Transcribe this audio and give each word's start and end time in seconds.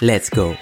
Let's 0.00 0.30
go 0.30 0.54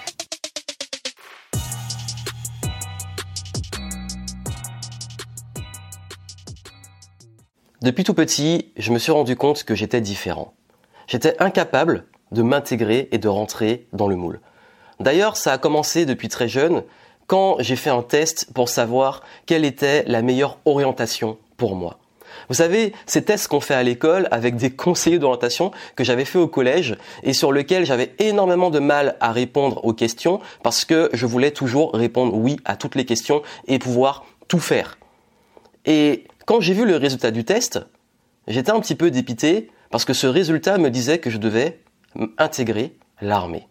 Depuis 7.82 8.02
tout 8.02 8.14
petit, 8.14 8.72
je 8.78 8.92
me 8.92 8.98
suis 8.98 9.12
rendu 9.12 9.36
compte 9.36 9.64
que 9.64 9.74
j'étais 9.74 10.00
différent. 10.00 10.54
J'étais 11.06 11.36
incapable 11.38 12.06
de 12.32 12.40
m'intégrer 12.40 13.10
et 13.12 13.18
de 13.18 13.28
rentrer 13.28 13.86
dans 13.92 14.08
le 14.08 14.16
moule. 14.16 14.40
D'ailleurs, 15.00 15.36
ça 15.36 15.52
a 15.52 15.58
commencé 15.58 16.06
depuis 16.06 16.28
très 16.28 16.48
jeune 16.48 16.82
quand 17.26 17.56
j'ai 17.58 17.76
fait 17.76 17.90
un 17.90 18.02
test 18.02 18.50
pour 18.54 18.70
savoir 18.70 19.22
quelle 19.44 19.66
était 19.66 20.02
la 20.04 20.22
meilleure 20.22 20.60
orientation 20.64 21.36
pour 21.58 21.76
moi. 21.76 21.98
Vous 22.48 22.54
savez, 22.54 22.92
ces 23.06 23.24
tests 23.24 23.48
qu'on 23.48 23.60
fait 23.60 23.74
à 23.74 23.82
l'école 23.82 24.28
avec 24.30 24.56
des 24.56 24.70
conseillers 24.70 25.18
d'orientation 25.18 25.70
que 25.94 26.04
j'avais 26.04 26.24
fait 26.24 26.38
au 26.38 26.48
collège 26.48 26.96
et 27.22 27.32
sur 27.32 27.52
lesquels 27.52 27.84
j'avais 27.84 28.14
énormément 28.18 28.70
de 28.70 28.78
mal 28.78 29.16
à 29.20 29.32
répondre 29.32 29.84
aux 29.84 29.92
questions 29.92 30.40
parce 30.62 30.84
que 30.84 31.10
je 31.12 31.26
voulais 31.26 31.50
toujours 31.50 31.92
répondre 31.92 32.34
oui 32.34 32.58
à 32.64 32.76
toutes 32.76 32.94
les 32.94 33.04
questions 33.04 33.42
et 33.66 33.78
pouvoir 33.78 34.24
tout 34.48 34.60
faire. 34.60 34.98
Et 35.84 36.24
quand 36.46 36.60
j'ai 36.60 36.74
vu 36.74 36.84
le 36.84 36.96
résultat 36.96 37.30
du 37.30 37.44
test, 37.44 37.80
j'étais 38.48 38.70
un 38.70 38.80
petit 38.80 38.94
peu 38.94 39.10
dépité 39.10 39.70
parce 39.90 40.04
que 40.04 40.12
ce 40.12 40.26
résultat 40.26 40.78
me 40.78 40.90
disait 40.90 41.18
que 41.18 41.30
je 41.30 41.38
devais 41.38 41.80
intégrer 42.38 42.96
l'armée. 43.20 43.66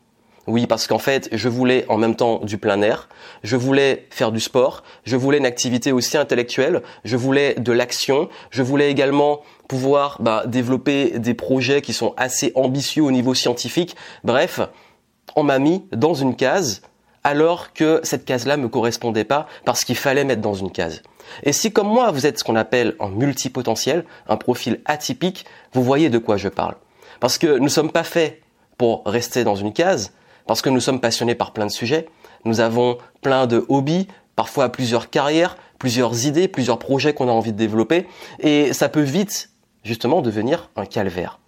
Oui, 0.48 0.68
parce 0.68 0.86
qu'en 0.86 1.00
fait, 1.00 1.28
je 1.32 1.50
voulais 1.50 1.86
en 1.90 1.98
même 1.98 2.16
temps 2.16 2.40
du 2.44 2.60
plein 2.60 2.82
air, 2.82 3.10
je 3.44 3.56
voulais 3.56 4.06
faire 4.12 4.32
du 4.32 4.40
sport, 4.40 4.84
je 5.04 5.16
voulais 5.16 5.40
une 5.40 5.46
activité 5.46 5.92
aussi 5.92 6.18
intellectuelle, 6.18 6.84
je 7.04 7.18
voulais 7.18 7.56
de 7.56 7.72
l'action, 7.72 8.30
je 8.52 8.62
voulais 8.62 8.92
également 8.92 9.42
pouvoir 9.68 10.18
bah, 10.22 10.44
développer 10.46 11.18
des 11.18 11.34
projets 11.34 11.82
qui 11.82 11.94
sont 11.94 12.14
assez 12.18 12.52
ambitieux 12.54 13.02
au 13.02 13.10
niveau 13.10 13.34
scientifique. 13.34 13.96
Bref, 14.24 14.60
on 15.36 15.44
m'a 15.44 15.58
mis 15.58 15.84
dans 15.92 16.14
une 16.14 16.36
case 16.36 16.84
alors 17.24 17.74
que 17.74 18.00
cette 18.04 18.24
case-là 18.24 18.56
me 18.56 18.70
correspondait 18.70 19.24
pas 19.24 19.48
parce 19.66 19.84
qu'il 19.84 19.96
fallait 19.96 20.26
mettre 20.26 20.42
dans 20.42 20.54
une 20.54 20.72
case. 20.72 21.02
Et 21.42 21.54
si 21.54 21.74
comme 21.74 21.88
moi 21.88 22.12
vous 22.12 22.28
êtes 22.28 22.38
ce 22.38 22.44
qu'on 22.44 22.56
appelle 22.56 22.96
un 23.00 23.10
multipotentiel, 23.10 24.06
un 24.28 24.38
profil 24.38 24.80
atypique, 24.86 25.46
vous 25.74 25.84
voyez 25.84 26.10
de 26.10 26.20
quoi 26.20 26.38
je 26.38 26.50
parle. 26.50 26.76
Parce 27.20 27.40
que 27.40 27.58
nous 27.58 27.64
ne 27.64 27.70
sommes 27.70 27.92
pas 27.92 28.04
faits 28.04 28.44
pour 28.78 29.02
rester 29.08 29.44
dans 29.44 29.56
une 29.56 29.74
case, 29.74 30.14
parce 30.48 30.62
que 30.62 30.70
nous 30.70 30.80
sommes 30.80 31.00
passionnés 31.00 31.36
par 31.36 31.52
plein 31.52 31.66
de 31.66 31.72
sujets. 31.72 32.08
Nous 32.44 32.60
avons 32.60 32.98
plein 33.22 33.48
de 33.48 33.66
hobbies, 33.70 34.08
parfois 34.36 34.70
plusieurs 34.70 35.10
carrières, 35.10 35.58
plusieurs 35.80 36.26
idées, 36.26 36.48
plusieurs 36.48 36.80
projets 36.80 37.14
qu'on 37.14 37.28
a 37.28 37.32
envie 37.32 37.52
de 37.52 37.58
développer. 37.58 38.08
Et 38.40 38.74
ça 38.74 38.90
peut 38.90 39.02
vite, 39.02 39.50
justement, 39.84 40.22
devenir 40.22 40.70
un 40.76 40.86
calvaire. 40.86 41.40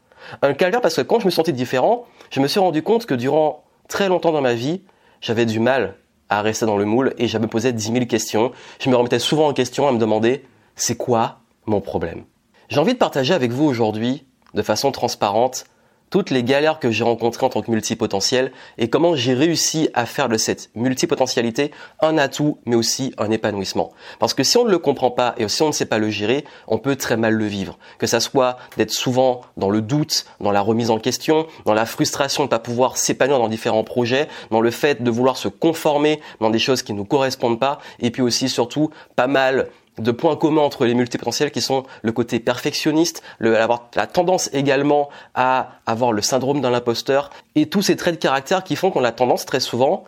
Un 0.42 0.54
calvaire 0.54 0.82
parce 0.82 0.96
que 0.96 1.02
quand 1.02 1.20
je 1.20 1.26
me 1.26 1.32
sentais 1.32 1.52
différent, 1.54 2.06
je 2.32 2.40
me 2.40 2.48
suis 2.48 2.60
rendu 2.60 2.84
compte 2.84 3.06
que 3.06 3.14
durant 3.14 3.64
très 3.88 4.10
longtemps 4.10 4.32
dans 4.32 4.42
ma 4.42 4.54
vie, 4.54 4.82
j'avais 5.22 5.46
du 5.46 5.60
mal 5.60 5.96
à 6.30 6.42
rester 6.42 6.66
dans 6.66 6.78
le 6.78 6.86
moule 6.86 7.14
et 7.18 7.28
je 7.28 7.38
me 7.38 7.48
posais 7.48 7.72
10 7.72 7.92
000 7.94 8.06
questions. 8.06 8.52
Je 8.80 8.90
me 8.90 8.96
remettais 8.96 9.20
souvent 9.20 9.48
en 9.48 9.54
question 9.54 9.88
à 9.88 9.92
me 9.92 9.98
demander 9.98 10.44
c'est 10.76 10.98
quoi 10.98 11.40
mon 11.66 11.82
problème? 11.82 12.26
J'ai 12.70 12.80
envie 12.80 12.94
de 12.94 12.98
partager 12.98 13.34
avec 13.34 13.52
vous 13.52 13.64
aujourd'hui, 13.64 14.26
de 14.54 14.62
façon 14.62 14.92
transparente, 14.92 15.66
toutes 16.10 16.30
les 16.30 16.44
galères 16.44 16.80
que 16.80 16.92
j'ai 16.92 17.04
rencontrées 17.04 17.46
en 17.46 17.50
tant 17.50 17.62
que 17.62 17.72
multipotentiel 17.72 18.52
et 18.78 18.90
comment 18.90 19.16
j'ai 19.16 19.34
réussi 19.34 19.90
à 19.94 20.06
faire 20.06 20.30
de 20.30 20.38
cette 20.38 20.70
multipotentialité 20.76 21.72
un 22.02 22.18
atout 22.18 22.58
mais 22.66 22.76
aussi 22.76 23.14
un 23.18 23.32
épanouissement. 23.32 23.92
Parce 24.20 24.34
que 24.34 24.44
si 24.44 24.58
on 24.58 24.66
ne 24.66 24.72
le 24.72 24.80
comprend 24.80 25.12
pas 25.12 25.36
et 25.38 25.48
si 25.48 25.62
on 25.62 25.68
ne 25.68 25.72
sait 25.72 25.86
pas 25.86 25.98
le 25.98 26.10
gérer, 26.10 26.46
on 26.68 26.78
peut 26.78 26.96
très 26.96 27.18
mal 27.18 27.34
le 27.34 27.46
vivre. 27.46 27.78
Que 27.98 28.08
ça 28.08 28.20
soit 28.20 28.58
d'être 28.78 28.92
souvent 28.92 29.42
dans 29.58 29.70
le 29.70 29.82
doute, 29.82 30.26
dans 30.40 30.52
la 30.52 30.62
remise 30.62 30.90
en 30.90 31.00
question, 31.00 31.48
dans 31.66 31.74
la 31.74 31.86
frustration 31.86 32.44
de 32.44 32.48
ne 32.48 32.50
pas 32.52 32.60
pouvoir 32.60 32.98
s'épanouir 32.98 33.40
dans 33.40 33.50
différents 33.50 33.84
projets, 33.84 34.28
dans 34.52 34.62
le 34.62 34.72
fait 34.72 35.04
de 35.04 35.12
vouloir 35.12 35.38
se 35.38 35.48
conformer 35.48 36.22
dans 36.40 36.50
des 36.50 36.60
choses 36.60 36.82
qui 36.82 36.94
ne 36.94 36.98
nous 36.98 37.06
correspondent 37.06 37.60
pas 37.60 37.80
et 38.00 38.12
puis 38.12 38.22
aussi 38.22 38.50
surtout 38.50 38.90
pas 39.16 39.28
mal 39.28 39.70
de 39.98 40.12
points 40.12 40.36
communs 40.36 40.62
entre 40.62 40.86
les 40.86 40.94
multipotentiels 40.94 41.52
qui 41.52 41.62
sont 41.62 41.84
le 42.02 42.12
côté 42.12 42.40
perfectionniste, 42.40 43.24
le, 43.40 43.58
avoir 43.58 43.90
la 43.96 44.08
tendance 44.08 44.50
également 44.54 45.10
à 45.34 45.72
avoir 45.86 46.12
le 46.12 46.22
syndrome 46.22 46.62
d'un 46.62 46.74
imposteur 46.74 47.30
et 47.56 47.68
tous 47.68 47.82
ces 47.82 47.96
traits 47.96 48.16
de 48.16 48.20
caractère 48.20 48.64
qui 48.64 48.76
font 48.76 48.92
qu'on 48.92 49.04
a 49.04 49.12
tendance 49.12 49.46
très 49.46 49.60
souvent 49.60 50.04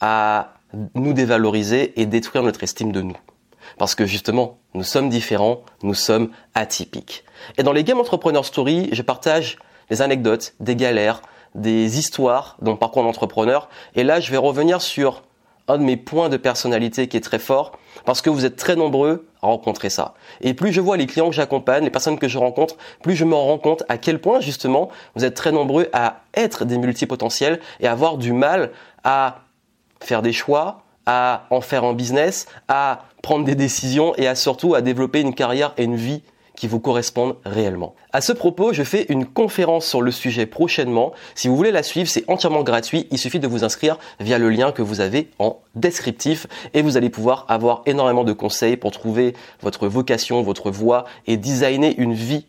à 0.00 0.54
nous 0.94 1.12
dévaloriser 1.12 2.00
et 2.00 2.06
détruire 2.06 2.42
notre 2.42 2.62
estime 2.62 2.92
de 2.92 3.02
nous. 3.02 3.16
Parce 3.78 3.94
que 3.94 4.06
justement, 4.06 4.58
nous 4.74 4.82
sommes 4.82 5.08
différents, 5.08 5.62
nous 5.82 5.94
sommes 5.94 6.30
atypiques. 6.54 7.24
Et 7.56 7.62
dans 7.62 7.72
les 7.72 7.84
Game 7.84 7.98
Entrepreneur 7.98 8.44
Story, 8.44 8.88
je 8.92 9.02
partage 9.02 9.56
des 9.90 10.02
anecdotes, 10.02 10.54
des 10.60 10.76
galères, 10.76 11.22
des 11.54 11.98
histoires 11.98 12.56
mon 12.60 12.76
parcours 12.76 13.02
d'entrepreneur. 13.02 13.68
Et 13.94 14.04
là, 14.04 14.20
je 14.20 14.30
vais 14.30 14.36
revenir 14.36 14.80
sur 14.80 15.22
un 15.70 15.78
de 15.78 15.84
mes 15.84 15.96
points 15.96 16.28
de 16.28 16.36
personnalité 16.36 17.08
qui 17.08 17.16
est 17.16 17.22
très 17.22 17.38
fort, 17.38 17.72
parce 18.04 18.22
que 18.22 18.30
vous 18.30 18.44
êtes 18.44 18.56
très 18.56 18.76
nombreux 18.76 19.26
à 19.42 19.46
rencontrer 19.46 19.90
ça. 19.90 20.14
Et 20.40 20.54
plus 20.54 20.72
je 20.72 20.80
vois 20.80 20.96
les 20.96 21.06
clients 21.06 21.28
que 21.28 21.34
j'accompagne, 21.34 21.84
les 21.84 21.90
personnes 21.90 22.18
que 22.18 22.28
je 22.28 22.38
rencontre, 22.38 22.76
plus 23.02 23.14
je 23.14 23.24
me 23.24 23.34
rends 23.34 23.58
compte 23.58 23.84
à 23.88 23.98
quel 23.98 24.20
point 24.20 24.40
justement 24.40 24.90
vous 25.14 25.24
êtes 25.24 25.34
très 25.34 25.52
nombreux 25.52 25.88
à 25.92 26.22
être 26.34 26.64
des 26.64 26.78
multipotentiels 26.78 27.60
et 27.80 27.86
avoir 27.86 28.18
du 28.18 28.32
mal 28.32 28.70
à 29.04 29.40
faire 30.00 30.22
des 30.22 30.32
choix, 30.32 30.82
à 31.06 31.46
en 31.50 31.60
faire 31.60 31.84
un 31.84 31.92
business, 31.92 32.46
à 32.68 33.04
prendre 33.22 33.44
des 33.44 33.54
décisions 33.54 34.14
et 34.16 34.26
à 34.26 34.34
surtout 34.34 34.74
à 34.74 34.80
développer 34.80 35.20
une 35.20 35.34
carrière 35.34 35.72
et 35.76 35.84
une 35.84 35.96
vie 35.96 36.22
qui 36.60 36.68
vous 36.68 36.78
correspondent 36.78 37.36
réellement. 37.46 37.94
À 38.12 38.20
ce 38.20 38.34
propos, 38.34 38.74
je 38.74 38.82
fais 38.82 39.06
une 39.08 39.24
conférence 39.24 39.86
sur 39.86 40.02
le 40.02 40.10
sujet 40.10 40.44
prochainement. 40.44 41.12
Si 41.34 41.48
vous 41.48 41.56
voulez 41.56 41.70
la 41.70 41.82
suivre, 41.82 42.10
c'est 42.10 42.28
entièrement 42.28 42.62
gratuit. 42.62 43.08
Il 43.10 43.16
suffit 43.16 43.40
de 43.40 43.48
vous 43.48 43.64
inscrire 43.64 43.98
via 44.20 44.36
le 44.36 44.50
lien 44.50 44.70
que 44.70 44.82
vous 44.82 45.00
avez 45.00 45.30
en 45.38 45.58
descriptif 45.74 46.46
et 46.74 46.82
vous 46.82 46.98
allez 46.98 47.08
pouvoir 47.08 47.46
avoir 47.48 47.80
énormément 47.86 48.24
de 48.24 48.34
conseils 48.34 48.76
pour 48.76 48.90
trouver 48.90 49.34
votre 49.62 49.88
vocation, 49.88 50.42
votre 50.42 50.70
voie 50.70 51.06
et 51.26 51.38
designer 51.38 51.94
une 51.96 52.12
vie 52.12 52.44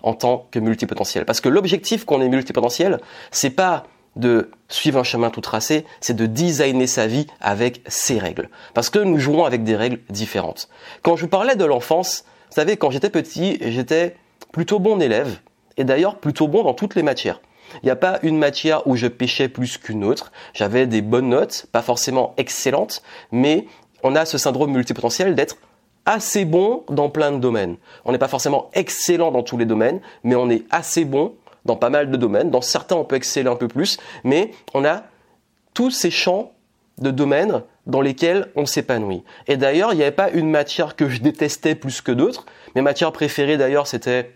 en 0.00 0.14
tant 0.14 0.46
que 0.52 0.60
multipotentiel. 0.60 1.24
Parce 1.24 1.40
que 1.40 1.48
l'objectif 1.48 2.04
qu'on 2.04 2.20
est 2.20 2.28
multipotentiel, 2.28 3.00
c'est 3.32 3.50
pas 3.50 3.82
de 4.14 4.52
suivre 4.68 5.00
un 5.00 5.04
chemin 5.04 5.30
tout 5.30 5.40
tracé, 5.40 5.84
c'est 6.00 6.14
de 6.14 6.26
designer 6.26 6.86
sa 6.86 7.08
vie 7.08 7.26
avec 7.40 7.82
ses 7.88 8.20
règles. 8.20 8.48
Parce 8.74 8.90
que 8.90 9.00
nous 9.00 9.18
jouons 9.18 9.44
avec 9.44 9.64
des 9.64 9.74
règles 9.74 9.98
différentes. 10.08 10.68
Quand 11.02 11.16
je 11.16 11.26
parlais 11.26 11.56
de 11.56 11.64
l'enfance, 11.64 12.24
savez, 12.56 12.78
quand 12.78 12.90
j'étais 12.90 13.10
petit, 13.10 13.58
j'étais 13.60 14.16
plutôt 14.50 14.78
bon 14.78 15.00
élève, 15.02 15.40
et 15.76 15.84
d'ailleurs 15.84 16.18
plutôt 16.18 16.48
bon 16.48 16.64
dans 16.64 16.72
toutes 16.72 16.94
les 16.94 17.02
matières. 17.02 17.42
Il 17.82 17.86
n'y 17.86 17.90
a 17.90 17.96
pas 17.96 18.18
une 18.22 18.38
matière 18.38 18.86
où 18.86 18.96
je 18.96 19.06
pêchais 19.06 19.48
plus 19.48 19.76
qu'une 19.76 20.04
autre. 20.04 20.32
J'avais 20.54 20.86
des 20.86 21.02
bonnes 21.02 21.28
notes, 21.28 21.66
pas 21.70 21.82
forcément 21.82 22.32
excellentes, 22.38 23.02
mais 23.30 23.66
on 24.02 24.16
a 24.16 24.24
ce 24.24 24.38
syndrome 24.38 24.72
multipotentiel 24.72 25.34
d'être 25.34 25.58
assez 26.06 26.46
bon 26.46 26.84
dans 26.88 27.10
plein 27.10 27.32
de 27.32 27.38
domaines. 27.38 27.76
On 28.06 28.12
n'est 28.12 28.18
pas 28.18 28.28
forcément 28.28 28.70
excellent 28.72 29.32
dans 29.32 29.42
tous 29.42 29.58
les 29.58 29.66
domaines, 29.66 30.00
mais 30.24 30.34
on 30.34 30.48
est 30.48 30.64
assez 30.70 31.04
bon 31.04 31.34
dans 31.66 31.76
pas 31.76 31.90
mal 31.90 32.10
de 32.10 32.16
domaines. 32.16 32.50
Dans 32.50 32.62
certains, 32.62 32.96
on 32.96 33.04
peut 33.04 33.16
exceller 33.16 33.50
un 33.50 33.56
peu 33.56 33.68
plus, 33.68 33.98
mais 34.24 34.52
on 34.72 34.84
a 34.86 35.02
tous 35.74 35.90
ces 35.90 36.10
champs 36.10 36.52
de 36.96 37.10
domaines 37.10 37.62
dans 37.86 38.00
lesquels 38.00 38.50
on 38.56 38.66
s'épanouit. 38.66 39.22
Et 39.46 39.56
d'ailleurs, 39.56 39.92
il 39.92 39.96
n'y 39.96 40.02
avait 40.02 40.10
pas 40.10 40.30
une 40.30 40.50
matière 40.50 40.96
que 40.96 41.08
je 41.08 41.20
détestais 41.20 41.74
plus 41.74 42.00
que 42.00 42.12
d'autres. 42.12 42.46
Mes 42.74 42.82
matières 42.82 43.12
préférées 43.12 43.56
d'ailleurs, 43.56 43.86
c'était 43.86 44.32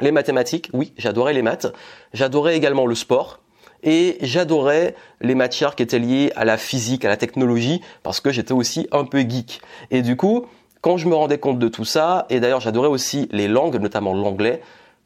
les 0.00 0.12
mathématiques. 0.12 0.70
Oui, 0.72 0.92
j'adorais 0.96 1.32
les 1.32 1.42
maths. 1.42 1.72
J'adorais 2.12 2.56
également 2.56 2.86
le 2.86 2.94
sport. 2.94 3.40
Et 3.82 4.16
j'adorais 4.22 4.94
les 5.20 5.34
matières 5.34 5.74
qui 5.74 5.82
étaient 5.82 5.98
liées 5.98 6.32
à 6.34 6.44
la 6.44 6.56
physique, 6.56 7.04
à 7.04 7.08
la 7.08 7.16
technologie, 7.16 7.82
parce 8.02 8.20
que 8.20 8.30
j'étais 8.30 8.52
aussi 8.52 8.88
un 8.90 9.04
peu 9.04 9.20
geek. 9.20 9.60
Et 9.90 10.02
du 10.02 10.16
coup, 10.16 10.46
quand 10.80 10.96
je 10.96 11.08
me 11.08 11.14
rendais 11.14 11.38
compte 11.38 11.58
de 11.58 11.68
tout 11.68 11.84
ça, 11.84 12.26
et 12.30 12.40
d'ailleurs 12.40 12.60
j'adorais 12.60 12.88
aussi 12.88 13.28
les 13.32 13.48
langues, 13.48 13.76
notamment 13.76 14.14
l'anglais, 14.14 14.60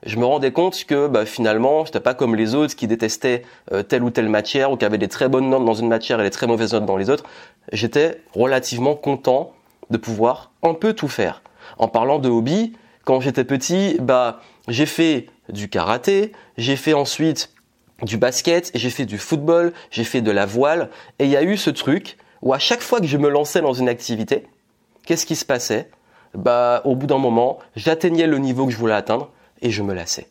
je 0.05 0.17
me 0.17 0.25
rendais 0.25 0.52
compte 0.52 0.85
que 0.85 1.08
bah, 1.08 1.26
finalement, 1.26 1.85
j'étais 1.85 2.00
pas 2.00 2.14
comme 2.14 2.35
les 2.35 2.55
autres 2.55 2.75
qui 2.75 2.87
détestaient 2.87 3.43
euh, 3.73 3.82
telle 3.82 4.02
ou 4.02 4.11
telle 4.11 4.29
matière 4.29 4.73
ou 4.73 4.76
qui 4.76 4.85
avaient 4.85 4.99
des 4.99 5.08
très 5.08 5.29
bonnes 5.29 5.50
notes 5.50 5.64
dans 5.64 5.75
une 5.75 5.88
matière 5.88 6.20
et 6.20 6.25
des 6.25 6.31
très 6.31 6.47
mauvaises 6.47 6.73
notes 6.73 6.87
dans 6.87 6.97
les 6.97 7.11
autres. 7.11 7.25
J'étais 7.73 8.23
relativement 8.35 8.94
content 8.94 9.52
de 9.91 9.99
pouvoir 9.99 10.52
un 10.62 10.75
peu 10.75 10.94
tout 10.94 11.08
faire. 11.08 11.43
En 11.79 11.88
parlant 11.88 12.19
de 12.19 12.29
hobby, 12.29 12.73
quand 13.05 13.20
j'étais 13.20 13.44
petit, 13.44 13.97
bah 14.00 14.41
j'ai 14.69 14.87
fait 14.87 15.26
du 15.49 15.69
karaté, 15.69 16.32
j'ai 16.56 16.76
fait 16.76 16.94
ensuite 16.94 17.52
du 18.02 18.17
basket, 18.17 18.70
j'ai 18.75 18.91
fait 18.91 19.05
du 19.05 19.19
football, 19.19 19.73
j'ai 19.91 20.05
fait 20.05 20.23
de 20.23 20.31
la 20.31 20.47
voile, 20.47 20.88
et 21.19 21.25
il 21.25 21.31
y 21.31 21.37
a 21.37 21.43
eu 21.43 21.56
ce 21.56 21.70
truc 21.70 22.17
où 22.41 22.55
à 22.55 22.58
chaque 22.58 22.81
fois 22.81 23.00
que 23.00 23.06
je 23.06 23.19
me 23.19 23.29
lançais 23.29 23.61
dans 23.61 23.75
une 23.75 23.88
activité, 23.88 24.47
qu'est-ce 25.05 25.26
qui 25.26 25.37
se 25.37 25.44
passait? 25.44 25.91
Bah, 26.35 26.81
au 26.85 26.94
bout 26.94 27.06
d'un 27.06 27.19
moment, 27.19 27.58
j'atteignais 27.76 28.26
le 28.26 28.38
niveau 28.38 28.64
que 28.64 28.73
je 28.73 28.79
voulais 28.79 28.94
atteindre 28.94 29.31
et 29.62 29.70
je 29.70 29.82
me 29.82 29.94
lassais. 29.94 30.28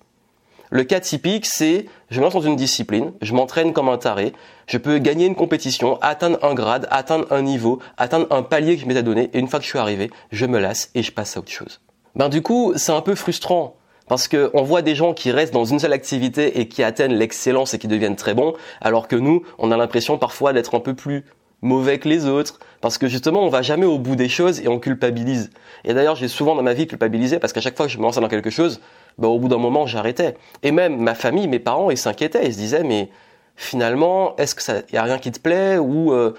Le 0.71 0.83
cas 0.83 0.99
typique, 0.99 1.47
c'est 1.47 1.87
je 2.11 2.19
me 2.19 2.25
lance 2.25 2.33
dans 2.33 2.41
une 2.41 2.55
discipline, 2.55 3.11
je 3.21 3.33
m'entraîne 3.33 3.73
comme 3.73 3.89
un 3.89 3.97
taré, 3.97 4.33
je 4.67 4.77
peux 4.77 4.99
gagner 4.99 5.25
une 5.25 5.35
compétition, 5.35 5.97
atteindre 6.01 6.37
un 6.43 6.53
grade, 6.53 6.87
atteindre 6.91 7.25
un 7.31 7.41
niveau, 7.41 7.79
atteindre 7.97 8.27
un 8.29 8.43
palier 8.43 8.75
que 8.75 8.83
je 8.83 8.87
m'étais 8.87 9.01
donné, 9.01 9.31
et 9.33 9.39
une 9.39 9.47
fois 9.47 9.59
que 9.59 9.65
je 9.65 9.69
suis 9.69 9.79
arrivé, 9.79 10.11
je 10.31 10.45
me 10.45 10.59
lasse 10.59 10.91
et 10.93 11.01
je 11.01 11.11
passe 11.11 11.35
à 11.35 11.39
autre 11.39 11.51
chose. 11.51 11.81
Ben 12.15 12.29
du 12.29 12.43
coup, 12.43 12.73
c'est 12.75 12.91
un 12.91 13.01
peu 13.01 13.15
frustrant 13.15 13.75
parce 14.07 14.27
qu'on 14.27 14.63
voit 14.63 14.81
des 14.81 14.95
gens 14.95 15.13
qui 15.13 15.31
restent 15.31 15.53
dans 15.53 15.65
une 15.65 15.79
seule 15.79 15.93
activité 15.93 16.59
et 16.59 16.67
qui 16.67 16.83
atteignent 16.83 17.13
l'excellence 17.13 17.73
et 17.73 17.79
qui 17.79 17.87
deviennent 17.87 18.15
très 18.15 18.33
bons, 18.33 18.53
alors 18.81 19.07
que 19.07 19.15
nous, 19.15 19.43
on 19.57 19.71
a 19.71 19.77
l'impression 19.77 20.17
parfois 20.17 20.51
d'être 20.51 20.75
un 20.75 20.79
peu 20.79 20.95
plus 20.95 21.25
mauvais 21.61 21.99
que 21.99 22.09
les 22.09 22.25
autres, 22.25 22.59
parce 22.81 22.97
que 22.97 23.07
justement, 23.07 23.43
on 23.43 23.49
va 23.49 23.61
jamais 23.61 23.85
au 23.85 23.99
bout 23.99 24.15
des 24.15 24.29
choses 24.29 24.61
et 24.61 24.67
on 24.67 24.79
culpabilise. 24.79 25.51
Et 25.83 25.93
d'ailleurs, 25.93 26.15
j'ai 26.15 26.27
souvent 26.27 26.55
dans 26.55 26.63
ma 26.63 26.73
vie 26.73 26.87
culpabilisé 26.87 27.39
parce 27.39 27.53
qu'à 27.53 27.61
chaque 27.61 27.77
fois 27.77 27.85
que 27.85 27.91
je 27.91 27.97
me 27.97 28.03
lançais 28.03 28.21
dans 28.21 28.27
quelque 28.29 28.49
chose, 28.49 28.81
ben, 29.19 29.27
au 29.27 29.37
bout 29.37 29.49
d'un 29.49 29.57
moment, 29.57 29.85
j'arrêtais. 29.85 30.35
Et 30.63 30.71
même 30.71 30.97
ma 30.97 31.13
famille, 31.13 31.47
mes 31.47 31.59
parents, 31.59 31.91
ils 31.91 31.97
s'inquiétaient, 31.97 32.45
ils 32.45 32.53
se 32.53 32.57
disaient, 32.57 32.83
mais 32.83 33.09
finalement, 33.55 34.35
est-ce 34.37 34.55
que 34.55 34.63
ça, 34.63 34.81
y 34.91 34.97
a 34.97 35.03
rien 35.03 35.19
qui 35.19 35.31
te 35.31 35.39
plaît 35.39 35.77
ou 35.77 36.13
euh, 36.13 36.33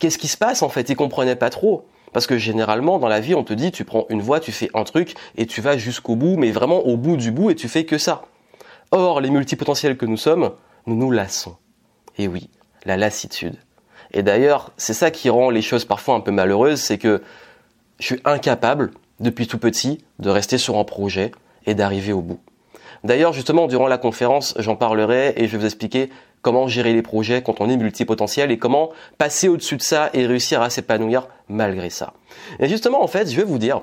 qu'est-ce 0.00 0.18
qui 0.18 0.28
se 0.28 0.38
passe 0.38 0.62
en 0.62 0.70
fait? 0.70 0.88
Ils 0.88 0.96
comprenaient 0.96 1.36
pas 1.36 1.50
trop. 1.50 1.86
Parce 2.14 2.26
que 2.26 2.38
généralement, 2.38 2.98
dans 2.98 3.08
la 3.08 3.20
vie, 3.20 3.34
on 3.34 3.44
te 3.44 3.52
dit, 3.52 3.72
tu 3.72 3.84
prends 3.84 4.06
une 4.08 4.22
voie, 4.22 4.40
tu 4.40 4.52
fais 4.52 4.70
un 4.72 4.84
truc, 4.84 5.14
et 5.36 5.46
tu 5.46 5.60
vas 5.60 5.76
jusqu'au 5.76 6.14
bout, 6.16 6.36
mais 6.36 6.52
vraiment 6.52 6.86
au 6.86 6.96
bout 6.96 7.16
du 7.16 7.32
bout, 7.32 7.50
et 7.50 7.54
tu 7.54 7.68
fais 7.68 7.84
que 7.84 7.98
ça. 7.98 8.22
Or, 8.92 9.20
les 9.20 9.30
multipotentiels 9.30 9.96
que 9.96 10.06
nous 10.06 10.16
sommes, 10.16 10.52
nous 10.86 10.94
nous 10.94 11.10
lassons. 11.10 11.56
Et 12.16 12.28
oui, 12.28 12.48
la 12.86 12.96
lassitude. 12.96 13.56
Et 14.12 14.22
d'ailleurs, 14.22 14.70
c'est 14.76 14.94
ça 14.94 15.10
qui 15.10 15.28
rend 15.28 15.50
les 15.50 15.60
choses 15.60 15.84
parfois 15.84 16.14
un 16.14 16.20
peu 16.20 16.30
malheureuses, 16.30 16.80
c'est 16.80 16.98
que 16.98 17.20
je 17.98 18.06
suis 18.06 18.20
incapable, 18.24 18.92
depuis 19.18 19.48
tout 19.48 19.58
petit, 19.58 20.04
de 20.20 20.30
rester 20.30 20.56
sur 20.56 20.78
un 20.78 20.84
projet 20.84 21.32
et 21.66 21.74
d'arriver 21.74 22.12
au 22.12 22.20
bout. 22.20 22.40
D'ailleurs, 23.04 23.32
justement, 23.32 23.66
durant 23.66 23.86
la 23.86 23.98
conférence, 23.98 24.54
j'en 24.58 24.76
parlerai 24.76 25.34
et 25.36 25.46
je 25.46 25.52
vais 25.52 25.58
vous 25.58 25.66
expliquer 25.66 26.10
comment 26.40 26.68
gérer 26.68 26.92
les 26.92 27.02
projets 27.02 27.42
quand 27.42 27.60
on 27.60 27.68
est 27.68 27.76
multipotentiel 27.76 28.50
et 28.50 28.58
comment 28.58 28.90
passer 29.18 29.48
au-dessus 29.48 29.76
de 29.76 29.82
ça 29.82 30.10
et 30.12 30.26
réussir 30.26 30.62
à 30.62 30.70
s'épanouir 30.70 31.28
malgré 31.48 31.90
ça. 31.90 32.14
Et 32.60 32.68
justement, 32.68 33.02
en 33.02 33.06
fait, 33.06 33.30
je 33.30 33.36
vais 33.36 33.44
vous 33.44 33.58
dire, 33.58 33.82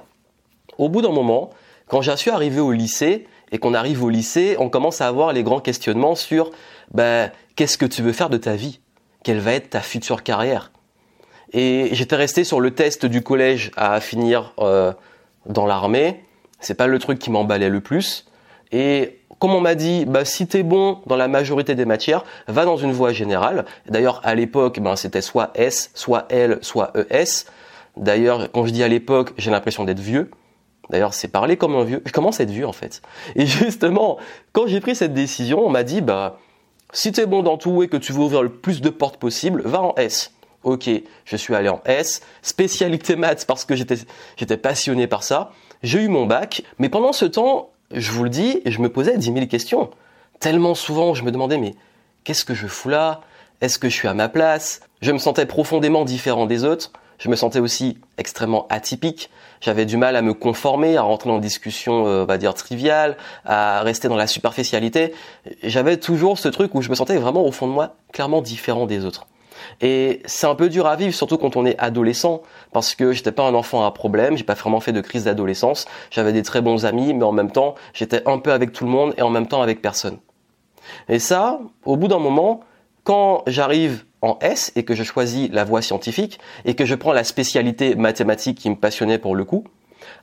au 0.78 0.90
bout 0.90 1.02
d'un 1.02 1.12
moment, 1.12 1.50
quand 1.88 2.02
j'en 2.02 2.16
suis 2.16 2.32
arrivé 2.32 2.60
au 2.60 2.72
lycée 2.72 3.28
et 3.52 3.58
qu'on 3.58 3.74
arrive 3.74 4.04
au 4.04 4.10
lycée, 4.10 4.56
on 4.60 4.70
commence 4.70 5.02
à 5.02 5.08
avoir 5.08 5.34
les 5.34 5.44
grands 5.44 5.60
questionnements 5.60 6.16
sur 6.16 6.52
ben, 6.94 7.32
qu'est-ce 7.56 7.78
que 7.78 7.86
tu 7.86 8.02
veux 8.02 8.14
faire 8.14 8.30
de 8.30 8.38
ta 8.38 8.56
vie? 8.56 8.80
Quelle 9.24 9.40
va 9.40 9.54
être 9.54 9.72
ta 9.72 9.82
future 9.82 10.24
carrière? 10.24 10.72
Et 11.54 11.90
j'étais 11.92 12.16
resté 12.16 12.44
sur 12.44 12.60
le 12.62 12.72
test 12.72 13.06
du 13.06 13.22
collège 13.22 13.72
à 13.76 14.00
finir 14.00 14.54
euh, 14.60 14.94
dans 15.48 15.66
l'armée. 15.66 16.24
C'est 16.62 16.76
pas 16.76 16.88
le 16.88 16.98
truc 17.00 17.20
qui 17.20 17.30
m'emballait 17.32 17.70
le 17.70 17.82
plus. 17.82 18.26
Et 18.72 19.20
comme 19.40 19.54
on 19.54 19.60
m'a 19.60 19.76
dit, 19.76 20.06
bah, 20.06 20.24
si 20.24 20.48
t'es 20.48 20.64
bon 20.64 21.00
dans 21.08 21.16
la 21.16 21.28
majorité 21.28 21.76
des 21.76 21.86
matières, 21.86 22.24
va 22.48 22.64
dans 22.64 22.78
une 22.78 22.92
voie 22.92 23.12
générale. 23.12 23.66
D'ailleurs, 23.90 24.22
à 24.24 24.36
l'époque, 24.36 24.80
ben, 24.80 24.96
c'était 24.96 25.22
soit 25.22 25.52
S, 25.56 25.92
soit 25.96 26.28
L, 26.30 26.60
soit 26.62 26.94
ES. 26.96 27.46
D'ailleurs, 27.98 28.52
quand 28.52 28.66
je 28.66 28.72
dis 28.72 28.84
à 28.84 28.88
l'époque, 28.88 29.34
j'ai 29.38 29.52
l'impression 29.52 29.84
d'être 29.84 30.00
vieux. 30.00 30.30
D'ailleurs, 30.90 31.14
c'est 31.14 31.28
parler 31.28 31.58
comme 31.58 31.76
un 31.76 31.84
vieux. 31.84 32.02
Je 32.06 32.12
commence 32.12 32.40
à 32.40 32.44
être 32.44 32.52
vieux, 32.52 32.68
en 32.68 32.74
fait? 32.74 33.02
Et 33.36 33.46
justement, 33.46 34.18
quand 34.54 34.68
j'ai 34.68 34.80
pris 34.80 34.96
cette 34.96 35.14
décision, 35.14 35.66
on 35.66 35.70
m'a 35.70 35.84
dit, 35.84 36.02
bah, 36.02 36.38
si 36.94 37.12
t'es 37.12 37.26
bon 37.26 37.42
dans 37.42 37.58
tout 37.58 37.82
et 37.82 37.88
que 37.88 37.98
tu 37.98 38.14
veux 38.14 38.20
ouvrir 38.20 38.44
le 38.44 38.50
plus 38.50 38.82
de 38.82 38.90
portes 38.90 39.18
possible, 39.18 39.64
va 39.66 39.82
en 39.82 39.96
S. 39.96 40.34
Ok, 40.64 40.88
je 41.26 41.36
suis 41.36 41.56
allé 41.56 41.70
en 41.70 41.82
S, 41.86 42.22
spécialité 42.44 43.16
maths 43.16 43.46
parce 43.48 43.66
que 43.66 43.76
j'étais, 43.76 43.96
j'étais 44.38 44.58
passionné 44.58 45.08
par 45.08 45.24
ça. 45.24 45.52
J'ai 45.84 46.02
eu 46.02 46.08
mon 46.08 46.26
bac, 46.26 46.64
mais 46.78 46.90
pendant 46.90 47.12
ce 47.12 47.26
temps, 47.26 47.70
je 47.92 48.12
vous 48.12 48.24
le 48.24 48.30
dis, 48.30 48.62
je 48.66 48.80
me 48.80 48.90
posais 48.90 49.18
dix 49.18 49.32
mille 49.32 49.48
questions. 49.48 49.90
Tellement 50.40 50.76
souvent, 50.76 51.14
je 51.14 51.24
me 51.24 51.32
demandais, 51.32 51.58
mais 51.58 51.76
qu'est-ce 52.24 52.46
que 52.46 52.54
je 52.54 52.68
fous 52.68 52.90
là? 52.90 53.22
Est-ce 53.62 53.80
que 53.80 53.90
je 53.90 53.96
suis 53.96 54.08
à 54.08 54.14
ma 54.14 54.30
place? 54.30 54.82
Je 55.02 55.12
me 55.12 55.18
sentais 55.18 55.46
profondément 55.46 56.06
différent 56.06 56.46
des 56.46 56.64
autres. 56.64 56.92
Je 57.18 57.30
me 57.30 57.36
sentais 57.36 57.60
aussi 57.60 58.00
extrêmement 58.18 58.66
atypique. 58.70 59.30
J'avais 59.60 59.86
du 59.86 59.98
mal 59.98 60.16
à 60.16 60.24
me 60.24 60.34
conformer, 60.34 60.98
à 60.98 61.04
rentrer 61.04 61.30
dans 61.30 61.38
des 61.38 61.48
discussions, 61.48 62.08
euh, 62.08 62.24
on 62.24 62.26
va 62.26 62.40
dire, 62.40 62.56
triviales, 62.56 63.18
à 63.46 63.82
rester 63.82 64.08
dans 64.08 64.16
la 64.16 64.26
superficialité. 64.26 65.14
J'avais 65.62 65.98
toujours 65.98 66.40
ce 66.40 66.48
truc 66.48 66.74
où 66.74 66.82
je 66.82 66.90
me 66.90 66.96
sentais 66.96 67.18
vraiment 67.18 67.46
au 67.46 67.52
fond 67.52 67.68
de 67.68 67.74
moi 67.74 67.96
clairement 68.12 68.42
différent 68.42 68.88
des 68.88 69.06
autres. 69.06 69.28
Et 69.82 70.22
c'est 70.26 70.48
un 70.48 70.56
peu 70.56 70.70
dur 70.70 70.88
à 70.88 70.96
vivre, 70.96 71.14
surtout 71.14 71.38
quand 71.38 71.56
on 71.56 71.66
est 71.66 71.78
adolescent, 71.80 72.42
parce 72.72 72.96
que 72.96 73.12
j'étais 73.14 73.32
pas 73.32 73.44
un 73.44 73.54
enfant 73.54 73.86
à 73.86 73.92
problème, 73.92 74.38
j'ai 74.38 74.44
pas 74.44 74.54
vraiment 74.54 74.80
fait 74.80 74.92
de 74.92 75.02
crise 75.02 75.26
d'adolescence, 75.26 75.86
j'avais 76.10 76.34
des 76.34 76.44
très 76.44 76.62
bons 76.62 76.86
amis, 76.86 77.14
mais 77.14 77.24
en 77.24 77.32
même 77.32 77.52
temps, 77.52 77.76
j'étais 77.94 78.28
un 78.28 78.40
peu 78.40 78.52
avec 78.52 78.72
tout 78.72 78.86
le 78.86 78.92
monde 78.92 79.14
et 79.18 79.22
en 79.22 79.30
même 79.30 79.48
temps 79.48 79.62
avec 79.62 79.82
personne. 79.82 80.18
Et 81.10 81.20
ça, 81.20 81.60
au 81.86 81.96
bout 81.98 82.08
d'un 82.08 82.20
moment, 82.20 82.62
quand 83.04 83.44
j'arrive 83.48 84.06
en 84.22 84.38
S 84.42 84.72
et 84.76 84.84
que 84.84 84.94
je 84.94 85.04
choisis 85.04 85.50
la 85.52 85.64
voie 85.64 85.82
scientifique 85.82 86.40
et 86.66 86.76
que 86.76 86.86
je 86.86 86.96
prends 86.96 87.14
la 87.14 87.24
spécialité 87.24 87.96
mathématique 87.96 88.58
qui 88.58 88.70
me 88.70 88.76
passionnait 88.76 89.18
pour 89.18 89.36
le 89.36 89.46
coup, 89.46 89.64